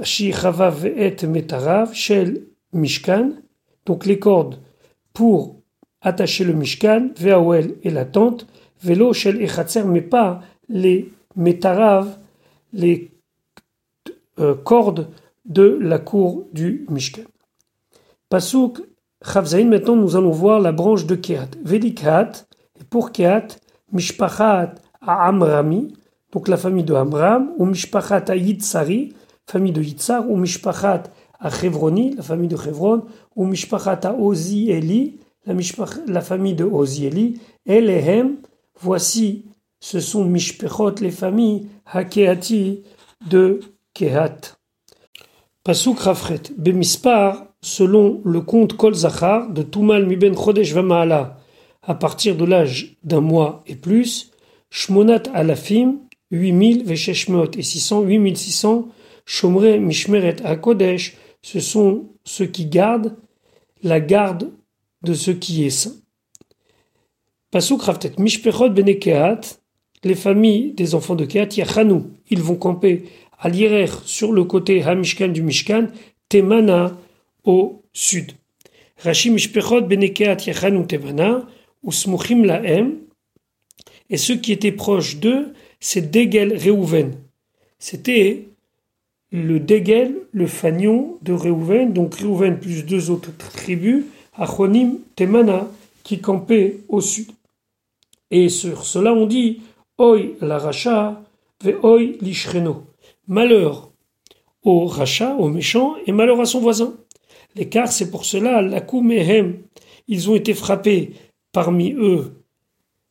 Chavav 0.03 0.85
et 0.85 1.15
Metarav, 1.27 1.93
Shel 1.93 2.43
Mishkan, 2.73 3.31
donc 3.85 4.05
les 4.05 4.19
cordes 4.19 4.59
pour 5.13 5.61
attacher 6.01 6.43
le 6.43 6.53
Mishkan, 6.53 7.09
Veawel 7.17 7.75
et 7.83 7.89
la 7.89 8.05
tente, 8.05 8.47
Velo 8.81 9.13
Shel 9.13 9.41
Echatzer, 9.41 9.83
mais 9.83 10.01
pas 10.01 10.41
les 10.69 11.11
Metarav, 11.35 12.17
les 12.71 13.11
euh, 14.39 14.55
cordes 14.55 15.09
de 15.45 15.77
la 15.81 15.99
cour 15.99 16.45
du 16.53 16.85
Mishkan. 16.89 17.23
Pasuk 18.29 18.81
Chavzaïn, 19.23 19.69
maintenant 19.69 19.95
nous 19.95 20.15
allons 20.15 20.31
voir 20.31 20.59
la 20.59 20.71
branche 20.71 21.05
de 21.05 21.15
Kehat. 21.15 21.49
Vedikat, 21.63 22.31
et 22.79 22.83
pour 22.83 23.11
Kehat, 23.11 23.47
Mishpachat 23.91 24.75
à 25.07 25.27
Amrami, 25.27 25.93
donc 26.31 26.47
la 26.47 26.57
famille 26.57 26.83
de 26.83 26.93
Amram, 26.93 27.51
ou 27.57 27.65
Mishpachat 27.65 28.25
à 28.27 28.35
Yitzari, 28.35 29.13
famille 29.47 29.71
de 29.71 29.81
Yitzar, 29.81 30.29
ou 30.29 30.37
Mishpachat 30.37 31.03
à 31.39 31.49
Chevroni, 31.49 32.15
la 32.15 32.23
famille 32.23 32.47
de 32.47 32.57
Chevron, 32.57 33.05
ou 33.35 33.45
Mishpachat 33.45 33.99
à 34.03 34.13
Ozieli, 34.13 35.19
la, 36.07 36.21
famille 36.21 36.55
de 36.55 36.63
Ozieli, 36.63 37.39
Elehem, 37.65 38.37
voici, 38.79 39.45
ce 39.79 39.99
sont 39.99 40.25
Mishpechot, 40.25 40.95
les 41.01 41.11
familles 41.11 41.67
Hakeati 41.85 42.83
de 43.29 43.59
Kehat. 43.93 44.57
Pasuk 45.63 45.99
Rafret, 45.99 46.41
Bemispar, 46.57 47.45
selon 47.61 48.21
le 48.25 48.41
compte 48.41 48.77
Kol 48.77 48.93
Zachar 48.93 49.49
de 49.49 49.63
Tumal 49.63 50.05
Miben 50.05 50.35
Chodesh 50.35 50.73
Vamaala, 50.73 51.37
à 51.81 51.95
partir 51.95 52.35
de 52.35 52.45
l'âge 52.45 52.97
d'un 53.03 53.21
mois 53.21 53.63
et 53.67 53.75
plus, 53.75 54.31
Shmonat 54.75 55.29
alafim, 55.33 55.99
8000, 56.31 56.83
Vesheshmot 56.83 57.51
et 57.57 57.63
600, 57.63 58.01
8600, 58.01 58.89
Shomre 59.25 59.79
Mishmeret 59.79 60.43
Akodesh, 60.43 61.15
ce 61.41 61.61
sont 61.61 62.09
ceux 62.25 62.47
qui 62.47 62.65
gardent 62.65 63.15
la 63.83 64.01
garde 64.01 64.51
de 65.01 65.13
ce 65.13 65.31
qui 65.31 65.63
est 65.63 65.69
saint. 65.69 65.95
Pasuk 67.51 67.83
Raftet, 67.83 68.11
Mishpechot 68.17 68.69
Benekeat, 68.69 69.61
les 70.03 70.13
familles 70.13 70.73
des 70.73 70.93
enfants 70.93 71.15
de 71.15 71.23
Kehat, 71.23 71.55
Yachanou, 71.55 72.11
ils 72.29 72.41
vont 72.41 72.57
camper 72.57 73.05
à 73.39 73.47
l'Irer 73.47 73.87
sur 74.03 74.33
le 74.33 74.43
côté 74.43 74.83
Hamishkan 74.83 75.29
du 75.29 75.41
Mishkan, 75.41 75.87
Temana 76.27 76.97
au 77.45 77.81
sud. 77.93 78.33
Rashi 78.97 79.29
Mishpechot 79.29 79.83
Benekeat 79.83 80.47
Yachanou 80.47 80.83
Temana, 80.83 81.47
Usmuchim 81.81 82.43
Laem, 82.43 83.04
et 84.09 84.17
ceux 84.17 84.35
qui 84.35 84.51
étaient 84.51 84.71
proches 84.71 85.17
d'eux, 85.17 85.53
c'est 85.79 86.11
Degel 86.11 86.57
Reuven. 86.57 87.15
C'était 87.79 88.47
le 89.31 89.59
Degel, 89.59 90.15
le 90.31 90.47
fanion 90.47 91.17
de 91.21 91.33
Reuven, 91.33 91.93
donc 91.93 92.15
Reuven 92.15 92.59
plus 92.59 92.85
deux 92.85 93.09
autres 93.09 93.35
tribus, 93.37 94.05
Achonim 94.37 94.99
Temana, 95.15 95.67
qui 96.03 96.19
campaient 96.19 96.77
au 96.87 97.01
sud. 97.01 97.27
Et 98.31 98.49
sur 98.49 98.85
cela 98.85 99.13
on 99.13 99.25
dit 99.25 99.61
Oi 99.97 100.35
la 100.41 100.57
racha, 100.57 101.21
ve 101.63 101.73
oi 101.83 102.17
l'ishreno. 102.21 102.83
Malheur 103.27 103.91
au 104.65 104.87
rachat, 104.87 105.35
au 105.35 105.47
méchant, 105.47 105.95
et 106.05 106.11
malheur 106.11 106.41
à 106.41 106.45
son 106.45 106.59
voisin. 106.59 106.95
L'écart, 107.55 107.91
c'est 107.91 108.11
pour 108.11 108.25
cela, 108.25 108.61
la 108.61 108.83
Mehem, 109.01 109.59
ils 110.07 110.29
ont 110.29 110.35
été 110.35 110.53
frappés 110.53 111.13
parmi 111.51 111.93
eux 111.93 112.33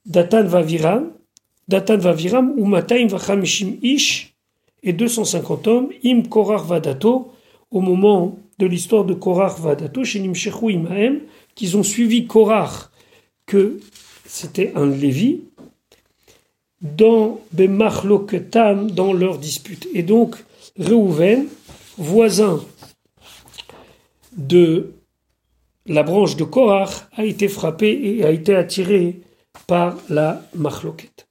Datan 0.06 0.44
Vaviram, 0.44 1.12
Datan 1.68 1.96
Vaviram, 1.96 2.54
ou 2.56 2.66
Mataim 2.66 3.06
Vachamishim 3.06 3.78
Ish, 3.82 4.34
et 4.82 4.92
250 4.92 5.66
hommes, 5.66 5.88
Im 6.04 6.22
Korar 6.22 6.64
Vadato, 6.64 7.32
au 7.70 7.80
moment 7.80 8.38
de 8.58 8.66
l'histoire 8.66 9.04
de 9.04 9.14
Korar 9.14 9.58
Vadato, 9.58 10.04
chez 10.04 10.20
Nimshechu 10.20 10.70
Imahem, 10.70 11.20
qu'ils 11.54 11.76
ont 11.76 11.82
suivi 11.82 12.26
Korar, 12.26 12.92
que 13.46 13.80
c'était 14.26 14.72
un 14.74 14.86
Lévi, 14.86 15.40
dans 16.82 17.40
Bemachloketam, 17.52 18.90
dans 18.90 19.14
leur 19.14 19.38
dispute. 19.38 19.88
Et 19.94 20.02
donc, 20.02 20.36
Reuven, 20.78 21.46
voisin 21.96 22.62
de 24.36 24.92
la 25.86 26.02
branche 26.02 26.36
de 26.36 26.44
Korar, 26.44 27.08
a 27.16 27.24
été 27.24 27.48
frappé 27.48 28.18
et 28.18 28.24
a 28.24 28.30
été 28.30 28.54
attiré 28.54 29.20
par 29.66 29.98
la 30.08 30.42
machloket. 30.54 31.26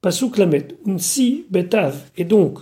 Pasuk 0.00 0.38
Lamed, 0.38 0.76
Unsi 0.86 1.44
Betav, 1.50 2.04
et 2.16 2.24
donc 2.24 2.58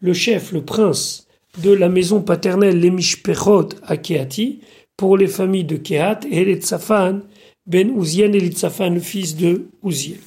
le 0.00 0.12
chef, 0.12 0.52
le 0.52 0.62
prince 0.62 1.26
de 1.62 1.72
la 1.72 1.88
maison 1.88 2.20
paternelle, 2.20 2.80
les 2.80 2.90
Mishpechot 2.90 3.70
à 3.82 3.96
Keati, 3.96 4.60
pour 4.96 5.16
les 5.16 5.26
familles 5.26 5.64
de 5.64 5.76
Kehat, 5.76 6.20
et 6.30 6.42
Elitzafan, 6.42 7.20
ben 7.66 7.90
Uzien 7.98 8.32
Elitzafan, 8.32 8.90
le 8.90 9.00
fils 9.00 9.36
de 9.36 9.68
Uziel. 9.82 10.18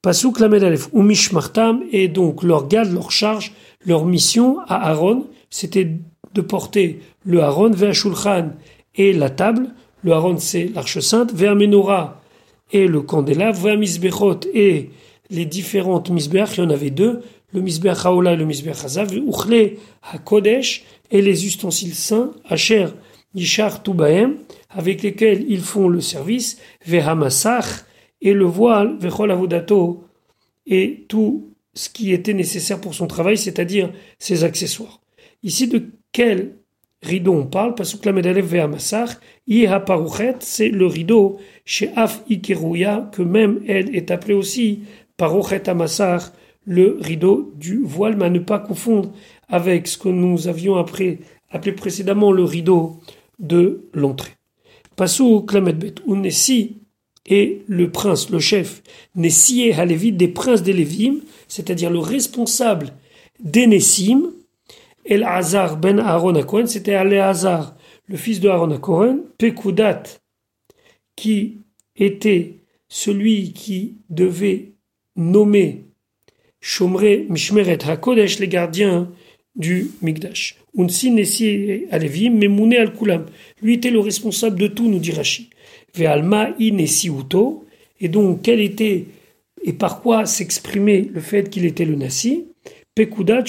Pasuk 0.00 0.40
Lamed 0.40 0.62
Alef, 0.62 0.88
Umishmartam, 0.94 1.82
et 1.92 2.08
donc 2.08 2.42
leur 2.42 2.68
garde, 2.68 2.92
leur 2.92 3.10
charge, 3.10 3.52
leur 3.84 4.04
mission 4.04 4.60
à 4.60 4.88
Aaron, 4.90 5.26
c'était 5.50 5.90
de 6.34 6.40
porter 6.40 7.00
le 7.24 7.42
Aaron 7.42 7.70
vers 7.70 7.94
Shulchan 7.94 8.52
et 8.94 9.12
la 9.12 9.30
table. 9.30 9.74
Le 10.02 10.12
Aaron, 10.12 10.38
c'est 10.38 10.68
l'arche 10.74 11.00
sainte, 11.00 11.32
vers 11.34 11.56
Menorah, 11.56 12.22
et 12.72 12.86
le 12.86 13.00
candélabre, 13.00 13.76
misbechot 13.76 14.40
et 14.54 14.90
les 15.30 15.44
différentes 15.44 16.10
misbech, 16.10 16.56
il 16.56 16.60
y 16.60 16.66
en 16.66 16.70
avait 16.70 16.90
deux, 16.90 17.20
le 17.52 17.60
misbech 17.60 18.04
haola 18.04 18.32
et 18.32 18.36
le 18.36 18.44
misbech 18.44 18.84
hazav, 18.84 19.12
uchle 19.14 19.76
hakodesh 20.02 20.84
et 21.10 21.22
les 21.22 21.46
ustensiles 21.46 21.94
saints, 21.94 22.32
asher 22.48 22.88
yishar 23.34 23.82
tubaem, 23.82 24.36
avec 24.70 25.02
lesquels 25.02 25.44
ils 25.48 25.60
font 25.60 25.88
le 25.88 26.00
service, 26.00 26.58
et 28.20 28.32
le 28.32 28.44
voile, 28.44 28.96
vechol 28.98 29.30
avodato 29.30 30.04
et 30.66 31.06
tout 31.08 31.54
ce 31.74 31.88
qui 31.88 32.12
était 32.12 32.34
nécessaire 32.34 32.80
pour 32.80 32.94
son 32.94 33.06
travail, 33.06 33.38
c'est-à-dire 33.38 33.92
ses 34.18 34.44
accessoires. 34.44 35.00
Ici, 35.42 35.68
de 35.68 35.86
quel 36.12 36.56
rideau 37.02 37.34
on 37.34 37.46
parle, 37.46 37.74
parce 37.74 37.94
que 37.94 38.06
la 38.06 38.12
Medalev 38.12 38.46
Ve'amassar, 38.46 39.08
Parouchet, 39.86 40.36
c'est 40.40 40.68
le 40.68 40.86
rideau 40.86 41.38
chez 41.64 41.90
Af 41.96 42.22
Ikerouya, 42.28 43.10
que 43.12 43.22
même 43.22 43.60
elle 43.66 43.94
est 43.94 44.10
appelée 44.10 44.34
aussi 44.34 44.80
Parouchet 45.16 45.68
Amassar, 45.68 46.32
le 46.64 46.98
rideau 47.00 47.52
du 47.56 47.80
voile, 47.82 48.16
mais 48.16 48.26
à 48.26 48.30
ne 48.30 48.40
pas 48.40 48.58
confondre 48.58 49.12
avec 49.48 49.86
ce 49.86 49.96
que 49.96 50.08
nous 50.08 50.48
avions 50.48 50.76
appelé, 50.76 51.18
précédemment 51.76 52.30
le 52.30 52.44
rideau 52.44 53.00
de 53.38 53.88
l'entrée. 53.94 54.32
Passou 54.96 55.42
Klamedbet, 55.42 55.94
ou 56.06 56.16
Nessi 56.16 56.78
et 57.26 57.62
le 57.68 57.90
prince, 57.90 58.30
le 58.30 58.38
chef, 58.38 58.82
Nessi 59.14 59.62
et 59.62 59.74
Halévit, 59.74 60.12
des 60.12 60.28
princes 60.28 60.62
des 60.62 60.72
Lévim, 60.72 61.20
c'est-à-dire 61.46 61.90
le 61.90 62.00
responsable 62.00 62.92
d'Enessim, 63.40 64.32
El 65.08 65.24
Hazar 65.24 65.78
ben 65.78 65.98
Aaron 65.98 66.40
Cohen, 66.42 66.66
c'était 66.66 66.94
Hazar, 66.94 67.74
le 68.06 68.16
fils 68.18 68.40
de 68.40 68.48
Aaron 68.50 68.78
Cohen, 68.78 69.20
Pekudat, 69.38 70.02
qui 71.16 71.62
était 71.96 72.56
celui 72.88 73.54
qui 73.54 73.96
devait 74.10 74.74
nommer 75.16 75.86
Shomre 76.60 77.24
Mishmeret 77.30 77.88
HaKodesh, 77.88 78.38
les 78.38 78.48
gardiens 78.48 79.10
du 79.56 79.90
Migdash. 80.02 80.56
Unsi 80.76 81.10
Nessi 81.10 81.86
Alevim, 81.90 82.34
Memoune 82.34 82.74
al 82.74 82.92
Kulam. 82.92 83.24
Lui 83.62 83.74
était 83.74 83.90
le 83.90 84.00
responsable 84.00 84.60
de 84.60 84.66
tout, 84.66 84.88
nous 84.88 84.98
dit 84.98 85.12
Rashi. 85.12 85.48
Ve'alma 85.94 86.50
Inesi 86.58 87.08
Uto. 87.08 87.64
Et 88.00 88.08
donc, 88.08 88.42
quel 88.42 88.60
était 88.60 89.06
et 89.64 89.72
par 89.72 90.02
quoi 90.02 90.26
s'exprimait 90.26 91.08
le 91.12 91.20
fait 91.20 91.50
qu'il 91.50 91.64
était 91.64 91.84
le 91.84 91.96
Nasi 91.96 92.46
Pekudat. 92.98 93.44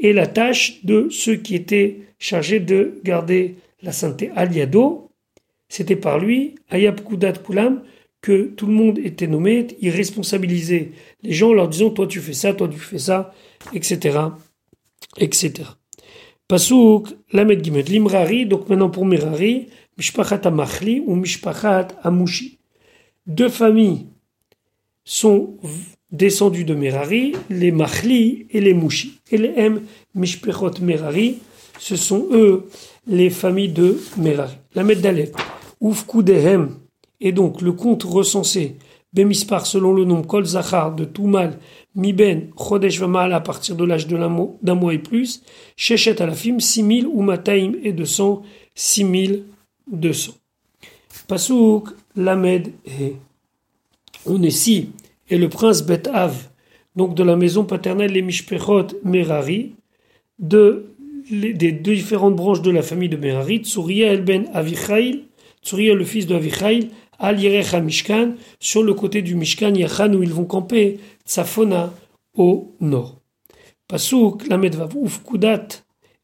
Et 0.00 0.12
la 0.12 0.26
tâche 0.26 0.84
de 0.84 1.08
ceux 1.10 1.36
qui 1.36 1.54
étaient 1.54 2.00
chargés 2.18 2.58
de 2.58 3.00
garder 3.04 3.56
la 3.82 3.92
sainteté. 3.92 4.30
Aliado, 4.34 5.10
c'était 5.68 5.96
par 5.96 6.18
lui, 6.18 6.56
Ayab 6.70 7.00
Kudat 7.04 7.34
Kulam, 7.34 7.82
que 8.20 8.46
tout 8.46 8.66
le 8.66 8.72
monde 8.72 8.98
était 8.98 9.26
nommé, 9.26 9.66
il 9.80 9.90
responsabilisait 9.90 10.92
les 11.22 11.32
gens 11.32 11.50
en 11.50 11.52
leur 11.52 11.68
disant 11.68 11.90
toi 11.90 12.06
tu 12.06 12.20
fais 12.20 12.32
ça, 12.32 12.54
toi 12.54 12.68
tu 12.68 12.78
fais 12.78 12.98
ça, 12.98 13.34
etc. 13.74 14.18
etc. 15.18 15.52
Pasuk, 16.48 17.08
Lamed 17.32 17.62
Gimet, 17.62 17.82
Limrari, 17.82 18.46
donc 18.46 18.68
maintenant 18.68 18.88
pour 18.88 19.04
Merari, 19.04 19.68
Mishpachat 19.98 20.40
Amachli 20.44 21.02
ou 21.06 21.14
Mishpachat 21.16 21.88
Amushi. 22.02 22.58
Deux 23.26 23.48
familles 23.50 24.06
sont 25.04 25.56
descendues 26.14 26.64
de 26.64 26.74
Merari, 26.74 27.34
les 27.50 27.72
Machli 27.72 28.46
et 28.50 28.60
les 28.60 28.72
Mushi. 28.72 29.20
Et 29.30 29.38
les 29.38 29.52
M, 29.56 29.82
Mishpechot 30.14 30.80
Merari, 30.80 31.38
ce 31.78 31.96
sont 31.96 32.28
eux 32.30 32.68
les 33.06 33.30
familles 33.30 33.72
de 33.72 34.00
Merari. 34.16 34.56
Lamed 34.74 35.00
Dalef, 35.00 35.30
Ufkudehem, 35.80 36.76
et 37.20 37.32
donc 37.32 37.60
le 37.60 37.72
compte 37.72 38.04
recensé, 38.04 38.76
Bemispar 39.12 39.64
selon 39.64 39.92
le 39.92 40.04
nom 40.04 40.22
Kol 40.22 40.44
Zachar 40.44 40.94
de 40.94 41.04
tout 41.04 41.26
mâle, 41.26 41.58
Miben, 41.94 42.50
Chodesh 42.56 42.98
Vamal 42.98 43.32
à 43.32 43.40
partir 43.40 43.76
de 43.76 43.84
l'âge 43.84 44.08
d'un 44.08 44.74
mois 44.74 44.94
et 44.94 44.98
plus, 44.98 45.42
Shechet 45.76 46.20
Alafim, 46.20 46.58
6000 46.58 47.06
ou 47.06 47.22
Mataim 47.22 47.74
et 47.82 47.92
200, 47.92 48.42
6200. 48.74 50.32
Pasuk, 51.28 51.90
Lamed 52.16 52.72
et 52.86 53.14
on 54.26 54.42
est 54.42 54.50
et 55.28 55.38
le 55.38 55.48
prince 55.48 55.82
Bet 55.82 56.08
Av, 56.08 56.48
donc 56.96 57.14
de 57.14 57.22
la 57.22 57.36
maison 57.36 57.64
paternelle 57.64 58.12
les 58.12 58.22
Mishpechot 58.22 58.98
Merari, 59.04 59.74
de, 60.38 60.86
des 61.30 61.72
différentes 61.72 62.36
branches 62.36 62.62
de 62.62 62.70
la 62.70 62.82
famille 62.82 63.08
de 63.08 63.16
Merari, 63.16 63.62
El 64.02 64.22
ben 64.22 64.46
Avichail, 64.52 65.24
Tsuriel 65.62 65.96
le 65.96 66.04
fils 66.04 66.26
de 66.26 66.34
Avichail, 66.34 66.90
Al 67.18 67.38
Mishkan, 67.82 68.34
sur 68.60 68.82
le 68.82 68.94
côté 68.94 69.22
du 69.22 69.34
Mishkan 69.34 69.74
Yachan 69.74 70.12
où 70.14 70.22
ils 70.22 70.32
vont 70.32 70.44
camper, 70.44 70.98
Tsafona 71.26 71.94
au 72.36 72.74
nord. 72.80 73.20
Pasuk, 73.88 74.46
Lamed 74.48 74.74
Vav, 74.74 74.94
Kudat. 75.24 75.68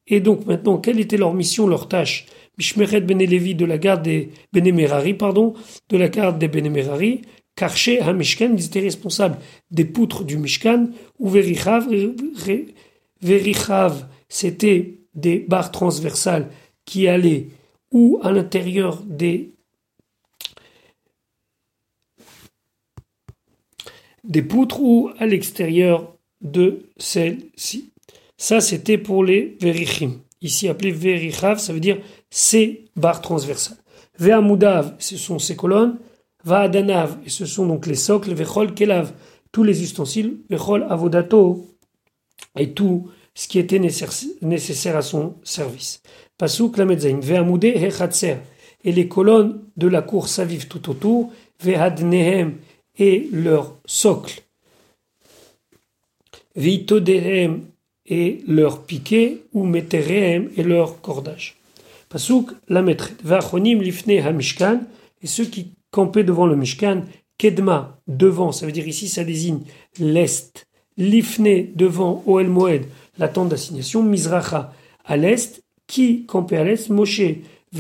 Et 0.07 0.21
donc 0.21 0.47
maintenant, 0.47 0.79
quelle 0.79 0.99
était 0.99 1.17
leur 1.17 1.35
mission, 1.35 1.67
leur 1.69 1.89
tâche? 1.89 2.27
Mishmeret 2.59 3.01
Ben 3.01 3.19
de 3.19 3.65
la 3.65 3.79
garde 3.79 4.03
des 4.03 4.31
Benemerari, 4.53 5.15
pardon, 5.15 5.55
de 5.89 5.97
la 5.97 6.09
garde 6.09 6.39
des 6.39 6.49
Benemerari, 6.49 7.23
Karché 7.61 8.01
Mishkan, 8.15 8.55
ils 8.57 8.65
étaient 8.65 8.81
responsables 8.81 9.37
des 9.71 9.85
poutres 9.85 10.25
du 10.25 10.39
Mishkan, 10.39 10.89
ou 11.19 11.29
Verichav, 11.29 11.87
Verichav, 13.21 14.07
c'était 14.31 14.95
des 15.15 15.41
barres 15.41 15.71
transversales 15.71 16.49
qui 16.87 17.07
allaient 17.07 17.49
ou 17.93 18.19
à 18.23 18.33
l'intérieur 18.33 19.03
des 19.03 19.53
poutres 24.49 24.81
ou 24.81 25.11
à 25.19 25.27
l'extérieur 25.27 26.17
de 26.41 26.87
celle-ci. 26.97 27.91
Ça, 28.39 28.63
c'était 28.63 28.97
pour 28.97 29.23
les 29.23 29.59
verichim. 29.61 30.13
Ici 30.41 30.67
appelé 30.67 30.93
verichav, 30.93 31.59
ça 31.59 31.75
veut 31.75 31.81
dire 31.81 31.99
ces 32.31 32.87
barres 32.97 33.21
transversales. 33.21 33.77
Ve'amudav, 34.19 34.95
ce 34.99 35.19
sont 35.19 35.39
ces 35.39 35.57
colonnes. 35.57 35.99
Va'adanav, 36.45 37.19
et 37.25 37.31
ce 37.31 37.47
sont 37.47 37.67
donc 37.67 37.87
les 37.87 37.95
socles. 37.95 38.33
Vechol 38.33 38.75
kelav, 38.75 39.13
tous 39.53 39.63
les 39.63 39.83
ustensiles. 39.83 40.39
Vechol 40.49 40.87
avodato, 40.89 41.67
et 42.57 42.73
tout 42.73 43.11
ce 43.35 43.49
qui 43.49 43.59
était 43.59 43.79
nécessaire 43.79 44.97
à 44.97 45.03
son 45.03 45.35
service. 45.43 46.03
Pasuk 46.39 46.77
lametzain. 46.77 47.21
Ve'amudé 47.21 47.69
hechatser, 47.69 48.37
et 48.85 48.93
les 48.93 49.09
colonnes 49.09 49.61
de 49.77 49.87
la 49.87 50.03
cour 50.03 50.29
s'avivent 50.29 50.69
tout 50.69 50.91
autour. 50.91 51.31
Ve'adnehem, 51.63 52.57
et 52.99 53.29
leur 53.33 53.77
socle, 53.87 54.43
Vitodehem 56.57 57.63
et 58.07 58.41
leur 58.47 58.83
piquet, 58.83 59.43
ou 59.53 59.65
Meterehem 59.65 60.51
et 60.57 60.63
leur 60.63 61.01
cordage. 61.01 61.57
Pasuk 62.09 62.51
la 62.69 62.83
maître. 62.83 63.11
Vachonim 63.23 63.81
lifne 63.81 64.19
hamishkan, 64.19 64.81
et 65.23 65.27
ceux 65.27 65.45
qui 65.45 65.73
campaient 65.91 66.25
devant 66.25 66.47
le 66.47 66.57
Mishkan, 66.57 67.05
Kedma, 67.39 67.99
devant, 68.07 68.53
ça 68.53 68.67
veut 68.67 68.73
dire 68.73 68.87
ici 68.87 69.09
ça 69.09 69.25
désigne 69.25 69.61
l'est, 69.99 70.67
Lifne, 70.97 71.75
devant 71.75 72.23
Oel 72.27 72.49
Moed, 72.49 72.85
la 73.19 73.29
tente 73.29 73.49
d'assignation, 73.49 74.03
Mizracha, 74.03 74.73
à 75.05 75.17
l'est, 75.17 75.63
qui 75.87 76.27
campait 76.27 76.59
à 76.59 76.65
l'est, 76.65 76.91
Moshe, 76.91 77.23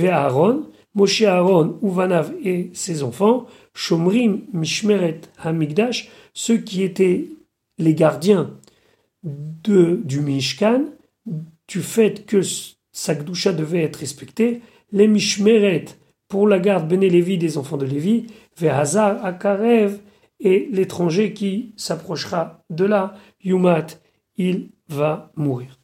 Aaron, 0.02 0.66
Moshe 0.94 1.22
Aaron, 1.22 1.78
Uvanav 1.82 2.32
et 2.42 2.70
ses 2.72 3.02
enfants, 3.02 3.46
Shomrim 3.74 4.40
Mishmeret 4.52 5.20
Hamikdash, 5.38 6.10
ceux 6.32 6.58
qui 6.58 6.82
étaient 6.82 7.26
les 7.78 7.94
gardiens 7.94 8.50
de, 9.22 10.00
du 10.04 10.20
Mishkan, 10.20 10.86
du 11.68 11.82
fait 11.82 12.26
que 12.26 12.40
Sakdusha 12.92 13.52
devait 13.52 13.82
être 13.82 13.96
respecté, 13.96 14.62
les 14.92 15.06
Mishmeret 15.06 15.84
pour 16.30 16.46
la 16.46 16.60
garde 16.60 16.88
Béné 16.88 17.10
Lévi 17.10 17.36
des 17.36 17.58
enfants 17.58 17.76
de 17.76 17.84
Lévi, 17.84 18.28
Vehazar 18.56 19.22
Akarev, 19.22 19.98
et 20.38 20.68
l'étranger 20.70 21.34
qui 21.34 21.74
s'approchera 21.76 22.64
de 22.70 22.84
là, 22.84 23.14
Yumat, 23.44 23.86
il 24.36 24.70
va 24.88 25.32
mourir. 25.36 25.78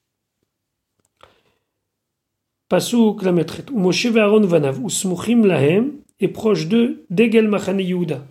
Pasuk 2.68 3.22
la 3.22 3.32
maîtrette. 3.32 3.70
Moshe 3.70 4.06
Aaron 4.06 4.40
vanav 4.40 4.80
usmuchim 4.82 5.44
lahem 5.44 5.92
et 6.20 6.28
proche 6.28 6.68
de 6.68 7.04
Degel 7.10 7.48
Machane 7.48 7.80
Yehuda. 7.80 8.24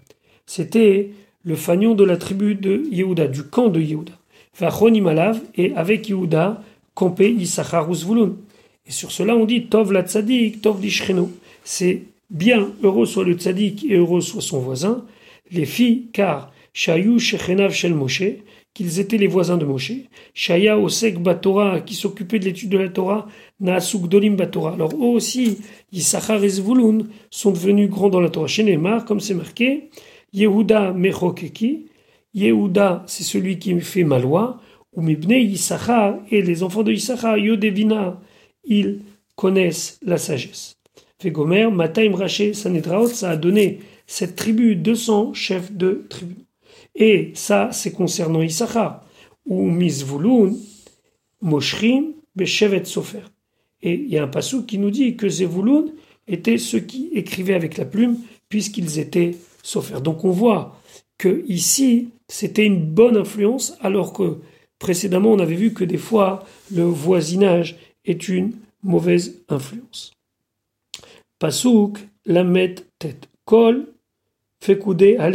C'était 0.45 1.11
le 1.43 1.55
fanion 1.55 1.95
de 1.95 2.03
la 2.03 2.17
tribu 2.17 2.55
de 2.55 2.83
Yehuda, 2.91 3.27
du 3.27 3.43
camp 3.43 3.69
de 3.69 3.79
Yehuda. 3.79 4.13
Vachonim 4.57 5.07
alav 5.07 5.41
et 5.55 5.75
avec 5.75 6.09
Yehuda 6.09 6.63
campé 6.95 7.29
Issachar 7.29 7.93
Zvulun. 7.93 8.37
Et 8.85 8.91
sur 8.91 9.11
cela 9.11 9.35
on 9.35 9.45
dit 9.45 9.67
Tov 9.67 9.91
la 9.91 10.01
tzadik, 10.01 10.61
Tov 10.61 10.81
l'ishreno. 10.81 11.29
C'est 11.65 12.03
bien, 12.29 12.71
heureux 12.83 13.07
soit 13.07 13.25
le 13.25 13.33
tzadik 13.33 13.83
et 13.85 13.95
heureux 13.95 14.21
soit 14.21 14.41
son 14.41 14.59
voisin, 14.59 15.03
les 15.51 15.65
filles, 15.65 16.07
car 16.13 16.53
Shayu 16.73 17.19
Shechenav 17.19 17.73
Shel 17.73 17.95
Moshe, 17.95 18.21
qu'ils 18.75 18.99
étaient 18.99 19.17
les 19.17 19.25
voisins 19.25 19.57
de 19.57 19.65
Moshe. 19.65 19.93
Shaya 20.35 20.77
Osek 20.77 21.17
Batora, 21.19 21.79
qui 21.79 21.95
s'occupait 21.95 22.37
de 22.37 22.45
l'étude 22.45 22.69
de 22.69 22.77
la 22.77 22.89
Torah, 22.89 23.27
Naasuk 23.59 24.07
Dolim 24.07 24.35
Batora. 24.35 24.73
Alors 24.73 24.93
eux 24.93 25.15
aussi, 25.15 25.57
Yisachar 25.91 26.43
et 26.43 26.49
sont 26.49 27.51
devenus 27.51 27.89
grands 27.89 28.09
dans 28.09 28.19
la 28.19 28.29
Torah. 28.29 28.47
Chez 28.47 28.63
Neymar, 28.63 29.05
comme 29.05 29.21
c'est 29.21 29.33
marqué, 29.33 29.89
Yehuda 30.33 30.93
Mechokeki. 30.93 31.87
Yehuda, 32.35 33.03
c'est 33.07 33.23
celui 33.23 33.57
qui 33.57 33.79
fait 33.79 34.03
ma 34.03 34.19
loi. 34.19 34.61
Ou 34.93 35.01
Mibne 35.01 35.31
Yisachar, 35.31 36.19
et 36.29 36.41
les 36.43 36.61
enfants 36.61 36.83
de 36.83 36.91
Yisachar, 36.91 37.37
Yodevina, 37.37 38.21
ils 38.65 38.99
connaissent 39.35 39.99
la 40.05 40.17
sagesse. 40.17 40.74
Fegomer, 41.21 41.69
Mataim 41.71 42.15
Raché, 42.15 42.53
Sanedraot, 42.53 43.07
ça 43.07 43.31
a 43.31 43.37
donné 43.37 43.79
cette 44.07 44.35
tribu 44.35 44.75
200 44.75 45.33
chefs 45.33 45.71
de 45.71 46.05
tribu. 46.09 46.35
Et 46.95 47.31
ça, 47.33 47.69
c'est 47.71 47.91
concernant 47.91 48.41
Issachar. 48.41 49.05
Ou 49.45 49.69
Mizvulun, 49.69 50.53
Moshrim, 51.41 52.13
Beshevet 52.35 52.85
Sofer. 52.85 53.21
Et 53.81 53.93
il 53.93 54.09
y 54.09 54.17
a 54.17 54.23
un 54.23 54.27
passou 54.27 54.65
qui 54.65 54.77
nous 54.77 54.91
dit 54.91 55.15
que 55.15 55.29
Zevulun 55.29 55.85
étaient 56.27 56.57
ceux 56.57 56.79
qui 56.79 57.09
écrivaient 57.13 57.53
avec 57.53 57.77
la 57.77 57.85
plume, 57.85 58.17
puisqu'ils 58.49 58.99
étaient 58.99 59.35
Sofer. 59.61 60.01
Donc 60.01 60.25
on 60.25 60.31
voit 60.31 60.79
que 61.17 61.43
ici, 61.47 62.09
c'était 62.27 62.65
une 62.65 62.85
bonne 62.85 63.17
influence, 63.17 63.77
alors 63.81 64.11
que 64.11 64.39
précédemment, 64.79 65.31
on 65.31 65.39
avait 65.39 65.55
vu 65.55 65.73
que 65.73 65.83
des 65.83 65.97
fois, 65.97 66.43
le 66.73 66.83
voisinage 66.83 67.77
est 68.05 68.27
une 68.27 68.53
mauvaise 68.83 69.43
influence. 69.49 70.14
Pasouk, 71.45 71.99
la 72.25 72.43
met 72.43 72.73
tête. 72.97 73.29
Kol, 73.45 73.85
à 74.67 75.31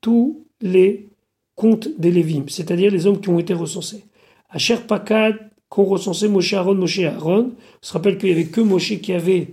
Tous 0.00 0.46
les 0.62 1.08
compte 1.54 1.88
des 1.98 2.10
Lévim, 2.10 2.44
c'est-à-dire 2.48 2.90
les 2.90 3.06
hommes 3.06 3.20
qui 3.20 3.28
ont 3.28 3.38
été 3.38 3.52
recensés. 3.52 4.02
Asher 4.48 4.78
Pakad, 4.88 5.50
qu'ont 5.68 5.84
recensé 5.84 6.28
Moshe 6.28 6.54
Aaron, 6.54 6.74
Moshe 6.74 7.00
Aaron. 7.00 7.50
On 7.52 7.86
se 7.86 7.92
rappelle 7.92 8.16
qu'il 8.16 8.30
n'y 8.30 8.40
avait 8.40 8.46
que 8.48 8.62
Moshe 8.62 8.98
qui 9.02 9.12
avait 9.12 9.48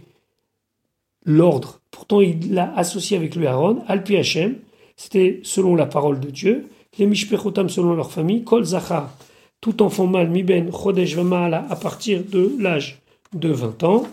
l'ordre. 1.25 1.81
Pourtant, 1.91 2.21
il 2.21 2.53
l'a 2.53 2.73
associé 2.77 3.17
avec 3.17 3.35
lui 3.35 3.45
Aaron. 3.45 3.83
Alpi 3.89 4.15
Hashem, 4.15 4.55
c'était 4.95 5.41
selon 5.43 5.75
la 5.75 5.85
parole 5.85 6.21
de 6.21 6.29
Dieu. 6.29 6.69
Les 6.97 7.07
Mishpechotam 7.07 7.67
selon 7.67 7.93
leur 7.93 8.13
famille. 8.13 8.45
Kol 8.45 8.63
Zachar, 8.63 9.13
tout 9.59 9.83
enfant 9.83 10.07
mâle, 10.07 10.29
Miben, 10.29 10.71
Chodesh 10.71 11.13
Vamala, 11.17 11.65
à 11.69 11.75
partir 11.75 12.23
de 12.23 12.55
l'âge 12.57 13.01
de 13.33 13.49
20 13.49 13.83
ans. 13.83 14.07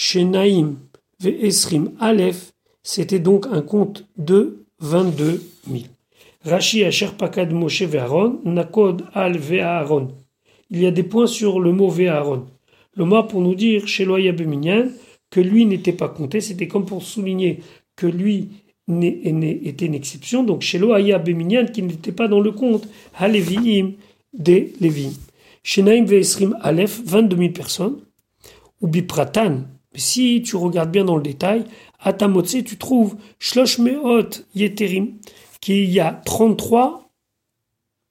Shenaim 0.00 0.76
Ve 1.18 1.30
Esrim 1.42 1.90
Aleph, 1.98 2.52
c'était 2.84 3.18
donc 3.18 3.46
un 3.50 3.62
compte 3.62 4.06
de 4.16 4.64
22 4.78 5.42
000. 5.68 5.82
Rashi 6.44 6.84
Asher 6.84 7.08
Pakad 7.18 7.52
Moshe 7.52 7.82
Aaron, 7.82 8.38
Nakod 8.44 9.06
Al 9.12 9.36
Ve 9.38 9.58
Aaron. 9.60 10.12
Il 10.70 10.80
y 10.80 10.86
a 10.86 10.92
des 10.92 11.02
points 11.02 11.26
sur 11.26 11.58
le 11.58 11.72
mot 11.72 11.88
Ve 11.88 12.06
Aaron. 12.06 12.46
Le 12.94 13.04
mot 13.06 13.24
pour 13.24 13.40
nous 13.40 13.56
dire 13.56 13.88
chez 13.88 14.04
Loya 14.04 14.32
que 15.30 15.40
lui 15.40 15.66
n'était 15.66 15.92
pas 15.92 16.08
compté, 16.08 16.40
c'était 16.40 16.68
comme 16.68 16.86
pour 16.86 17.02
souligner 17.02 17.58
que 17.96 18.06
lui 18.06 18.50
était 18.88 19.86
une 19.86 19.94
exception, 19.94 20.44
donc 20.44 20.62
chez 20.62 20.78
Loaya 20.78 21.18
Beminyan 21.18 21.66
qui 21.66 21.82
n'était 21.82 22.12
pas 22.12 22.28
dans 22.28 22.40
le 22.40 22.52
compte, 22.52 22.88
Haleviim 23.16 23.94
des 24.32 24.74
Lévim. 24.80 25.10
Chez 25.64 25.82
Naïm 25.82 26.04
Ve'esrim 26.04 26.56
Aleph, 26.60 27.02
22 27.04 27.36
000 27.36 27.50
personnes, 27.50 27.96
ou 28.80 28.86
Bipratan, 28.86 29.64
si 29.94 30.42
tu 30.42 30.56
regardes 30.56 30.90
bien 30.90 31.04
dans 31.04 31.16
le 31.16 31.22
détail, 31.22 31.64
à 32.00 32.12
Tamotse, 32.12 32.64
tu 32.64 32.76
trouves 32.78 33.16
Shlosh 33.38 33.78
Meot 33.78 34.46
Yeterim, 34.54 35.18
qu'il 35.60 35.90
y 35.90 36.00
a 36.00 36.12
33 36.24 37.10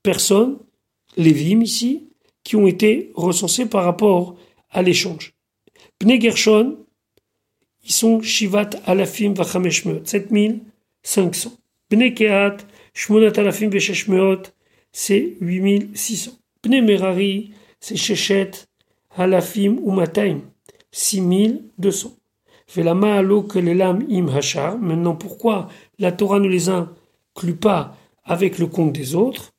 personnes, 0.03 0.57
Lévim 1.15 1.61
ici, 1.61 2.09
qui 2.43 2.55
ont 2.55 2.67
été 2.67 3.11
recensées 3.15 3.65
par 3.65 3.83
rapport 3.83 4.37
à 4.69 4.81
l'échange. 4.81 5.33
Pne 5.99 6.21
Gershon, 6.21 6.77
ils 7.83 7.91
sont 7.91 8.21
Shivat 8.21 8.69
Alafim 8.85 9.33
Vachameshmeot, 9.33 10.05
7500. 10.05 11.51
Pne 11.89 12.13
Kehat, 12.13 12.57
Shmonat 12.93 13.33
Alafim 13.37 13.69
Vesheshmeot, 13.69 14.43
c'est 14.91 15.37
8600. 15.41 16.31
Pne 16.61 16.81
Merari, 16.81 17.51
c'est 17.79 17.95
Shechet 17.95 18.51
Alafim 19.15 19.77
Umataim, 19.85 20.41
6200. 20.97 22.17
Velama 22.75 23.17
alo 23.17 23.43
que 23.43 23.59
les 23.59 23.75
lames 23.75 24.05
im. 24.09 24.25
Maintenant, 24.81 25.15
pourquoi 25.15 25.69
la 25.99 26.11
Torah 26.11 26.39
ne 26.39 26.47
les 26.47 26.69
inclut 26.69 27.55
pas 27.55 27.95
avec 28.23 28.57
le 28.57 28.65
compte 28.65 28.93
des 28.93 29.13
autres? 29.13 29.53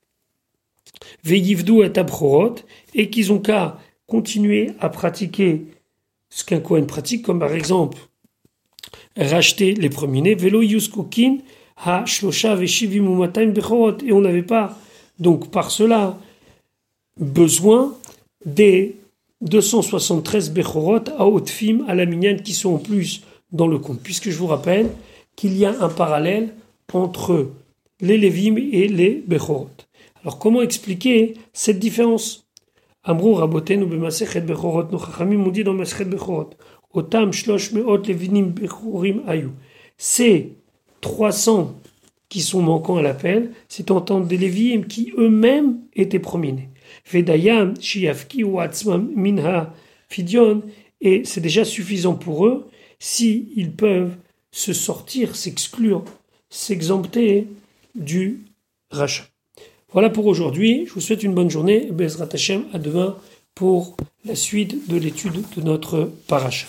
Veyivdu 1.23 1.85
et 1.85 1.93
et 2.95 3.11
qu'ils 3.11 3.33
ont 3.33 3.39
qu'à 3.39 3.79
continuer 4.07 4.73
à 4.81 4.89
pratiquer 4.89 5.67
ce 6.29 6.45
qu'un 6.45 6.61
Kohen 6.61 6.87
pratique, 6.87 7.25
comme 7.25 7.39
par 7.39 7.53
exemple 7.53 7.99
racheter 9.17 9.75
les 9.75 9.91
premiers-nés, 9.91 10.35
velo 10.35 10.61
yuskokin 10.63 11.39
ha 11.77 12.05
shlosha 12.05 12.57
et 12.61 14.13
on 14.13 14.21
n'avait 14.21 14.43
pas, 14.43 14.79
donc 15.19 15.51
par 15.51 15.71
cela, 15.71 16.19
besoin 17.19 17.97
des 18.45 18.97
273 19.41 20.51
Bechorot 20.51 21.09
à 21.17 21.27
Haute-Fim, 21.27 21.85
à 21.87 21.95
la 21.95 22.07
Minyan, 22.07 22.37
qui 22.43 22.53
sont 22.53 22.75
en 22.75 22.79
plus 22.79 23.23
dans 23.53 23.67
le 23.67 23.79
compte. 23.79 24.01
Puisque 24.01 24.31
je 24.31 24.37
vous 24.37 24.47
rappelle 24.47 24.91
qu'il 25.37 25.57
y 25.57 25.65
a 25.65 25.83
un 25.83 25.89
parallèle 25.89 26.55
entre 26.93 27.51
les 28.01 28.19
Lévim 28.19 28.57
et 28.57 28.89
les 28.89 29.23
Bechorot. 29.27 29.71
Alors 30.23 30.39
comment 30.39 30.63
expliquer 30.63 31.35
cette 31.53 31.79
différence? 31.79 32.47
Amrou 33.05 33.35
Raboten 33.35 33.83
ou 33.83 33.87
Bemasechet 33.87 34.41
Bechorot, 34.41 34.91
nos 34.91 34.99
Chachamim 34.99 35.49
dit 35.51 35.65
dans 35.65 35.73
Masechet 35.73 36.05
Bechorot, 36.05 36.51
Otam 36.93 37.33
Shlosh 37.33 37.73
Meot 37.73 38.07
Levinim 38.07 38.49
Bechorim 38.49 39.23
Ayu. 39.27 39.51
Ces 39.97 40.57
300 41.01 41.75
qui 42.29 42.41
sont 42.41 42.61
manquants 42.61 42.97
à 42.97 43.03
l'appel, 43.03 43.53
c'est 43.69 43.91
en 43.91 44.01
tant 44.01 44.21
des 44.21 44.37
Lévim 44.37 44.83
qui 44.83 45.13
eux-mêmes 45.17 45.79
étaient 45.95 46.19
prominés. 46.19 46.68
Vedayam, 47.11 47.75
Shiafki 47.81 48.45
ou 48.45 48.61
Minha 49.15 49.73
Fidion, 50.09 50.63
et 51.01 51.23
c'est 51.25 51.41
déjà 51.41 51.65
suffisant 51.65 52.15
pour 52.15 52.47
eux 52.47 52.69
si 52.99 53.53
peuvent 53.71 54.17
se 54.51 54.73
sortir, 54.73 55.37
s'exclure, 55.37 56.05
s'exempter 56.51 57.47
du 57.95 58.41
rachat. 58.91 59.27
Voilà 59.93 60.11
pour 60.11 60.27
aujourd'hui. 60.27 60.85
Je 60.87 60.93
vous 60.93 61.01
souhaite 61.01 61.23
une 61.23 61.35
bonne 61.35 61.51
journée. 61.51 61.89
Bezrat 61.91 62.29
Hashem, 62.33 62.65
à 62.73 62.79
demain 62.79 63.17
pour 63.55 63.97
la 64.25 64.35
suite 64.35 64.89
de 64.89 64.97
l'étude 64.97 65.43
de 65.57 65.63
notre 65.63 66.11
paracha. 66.27 66.67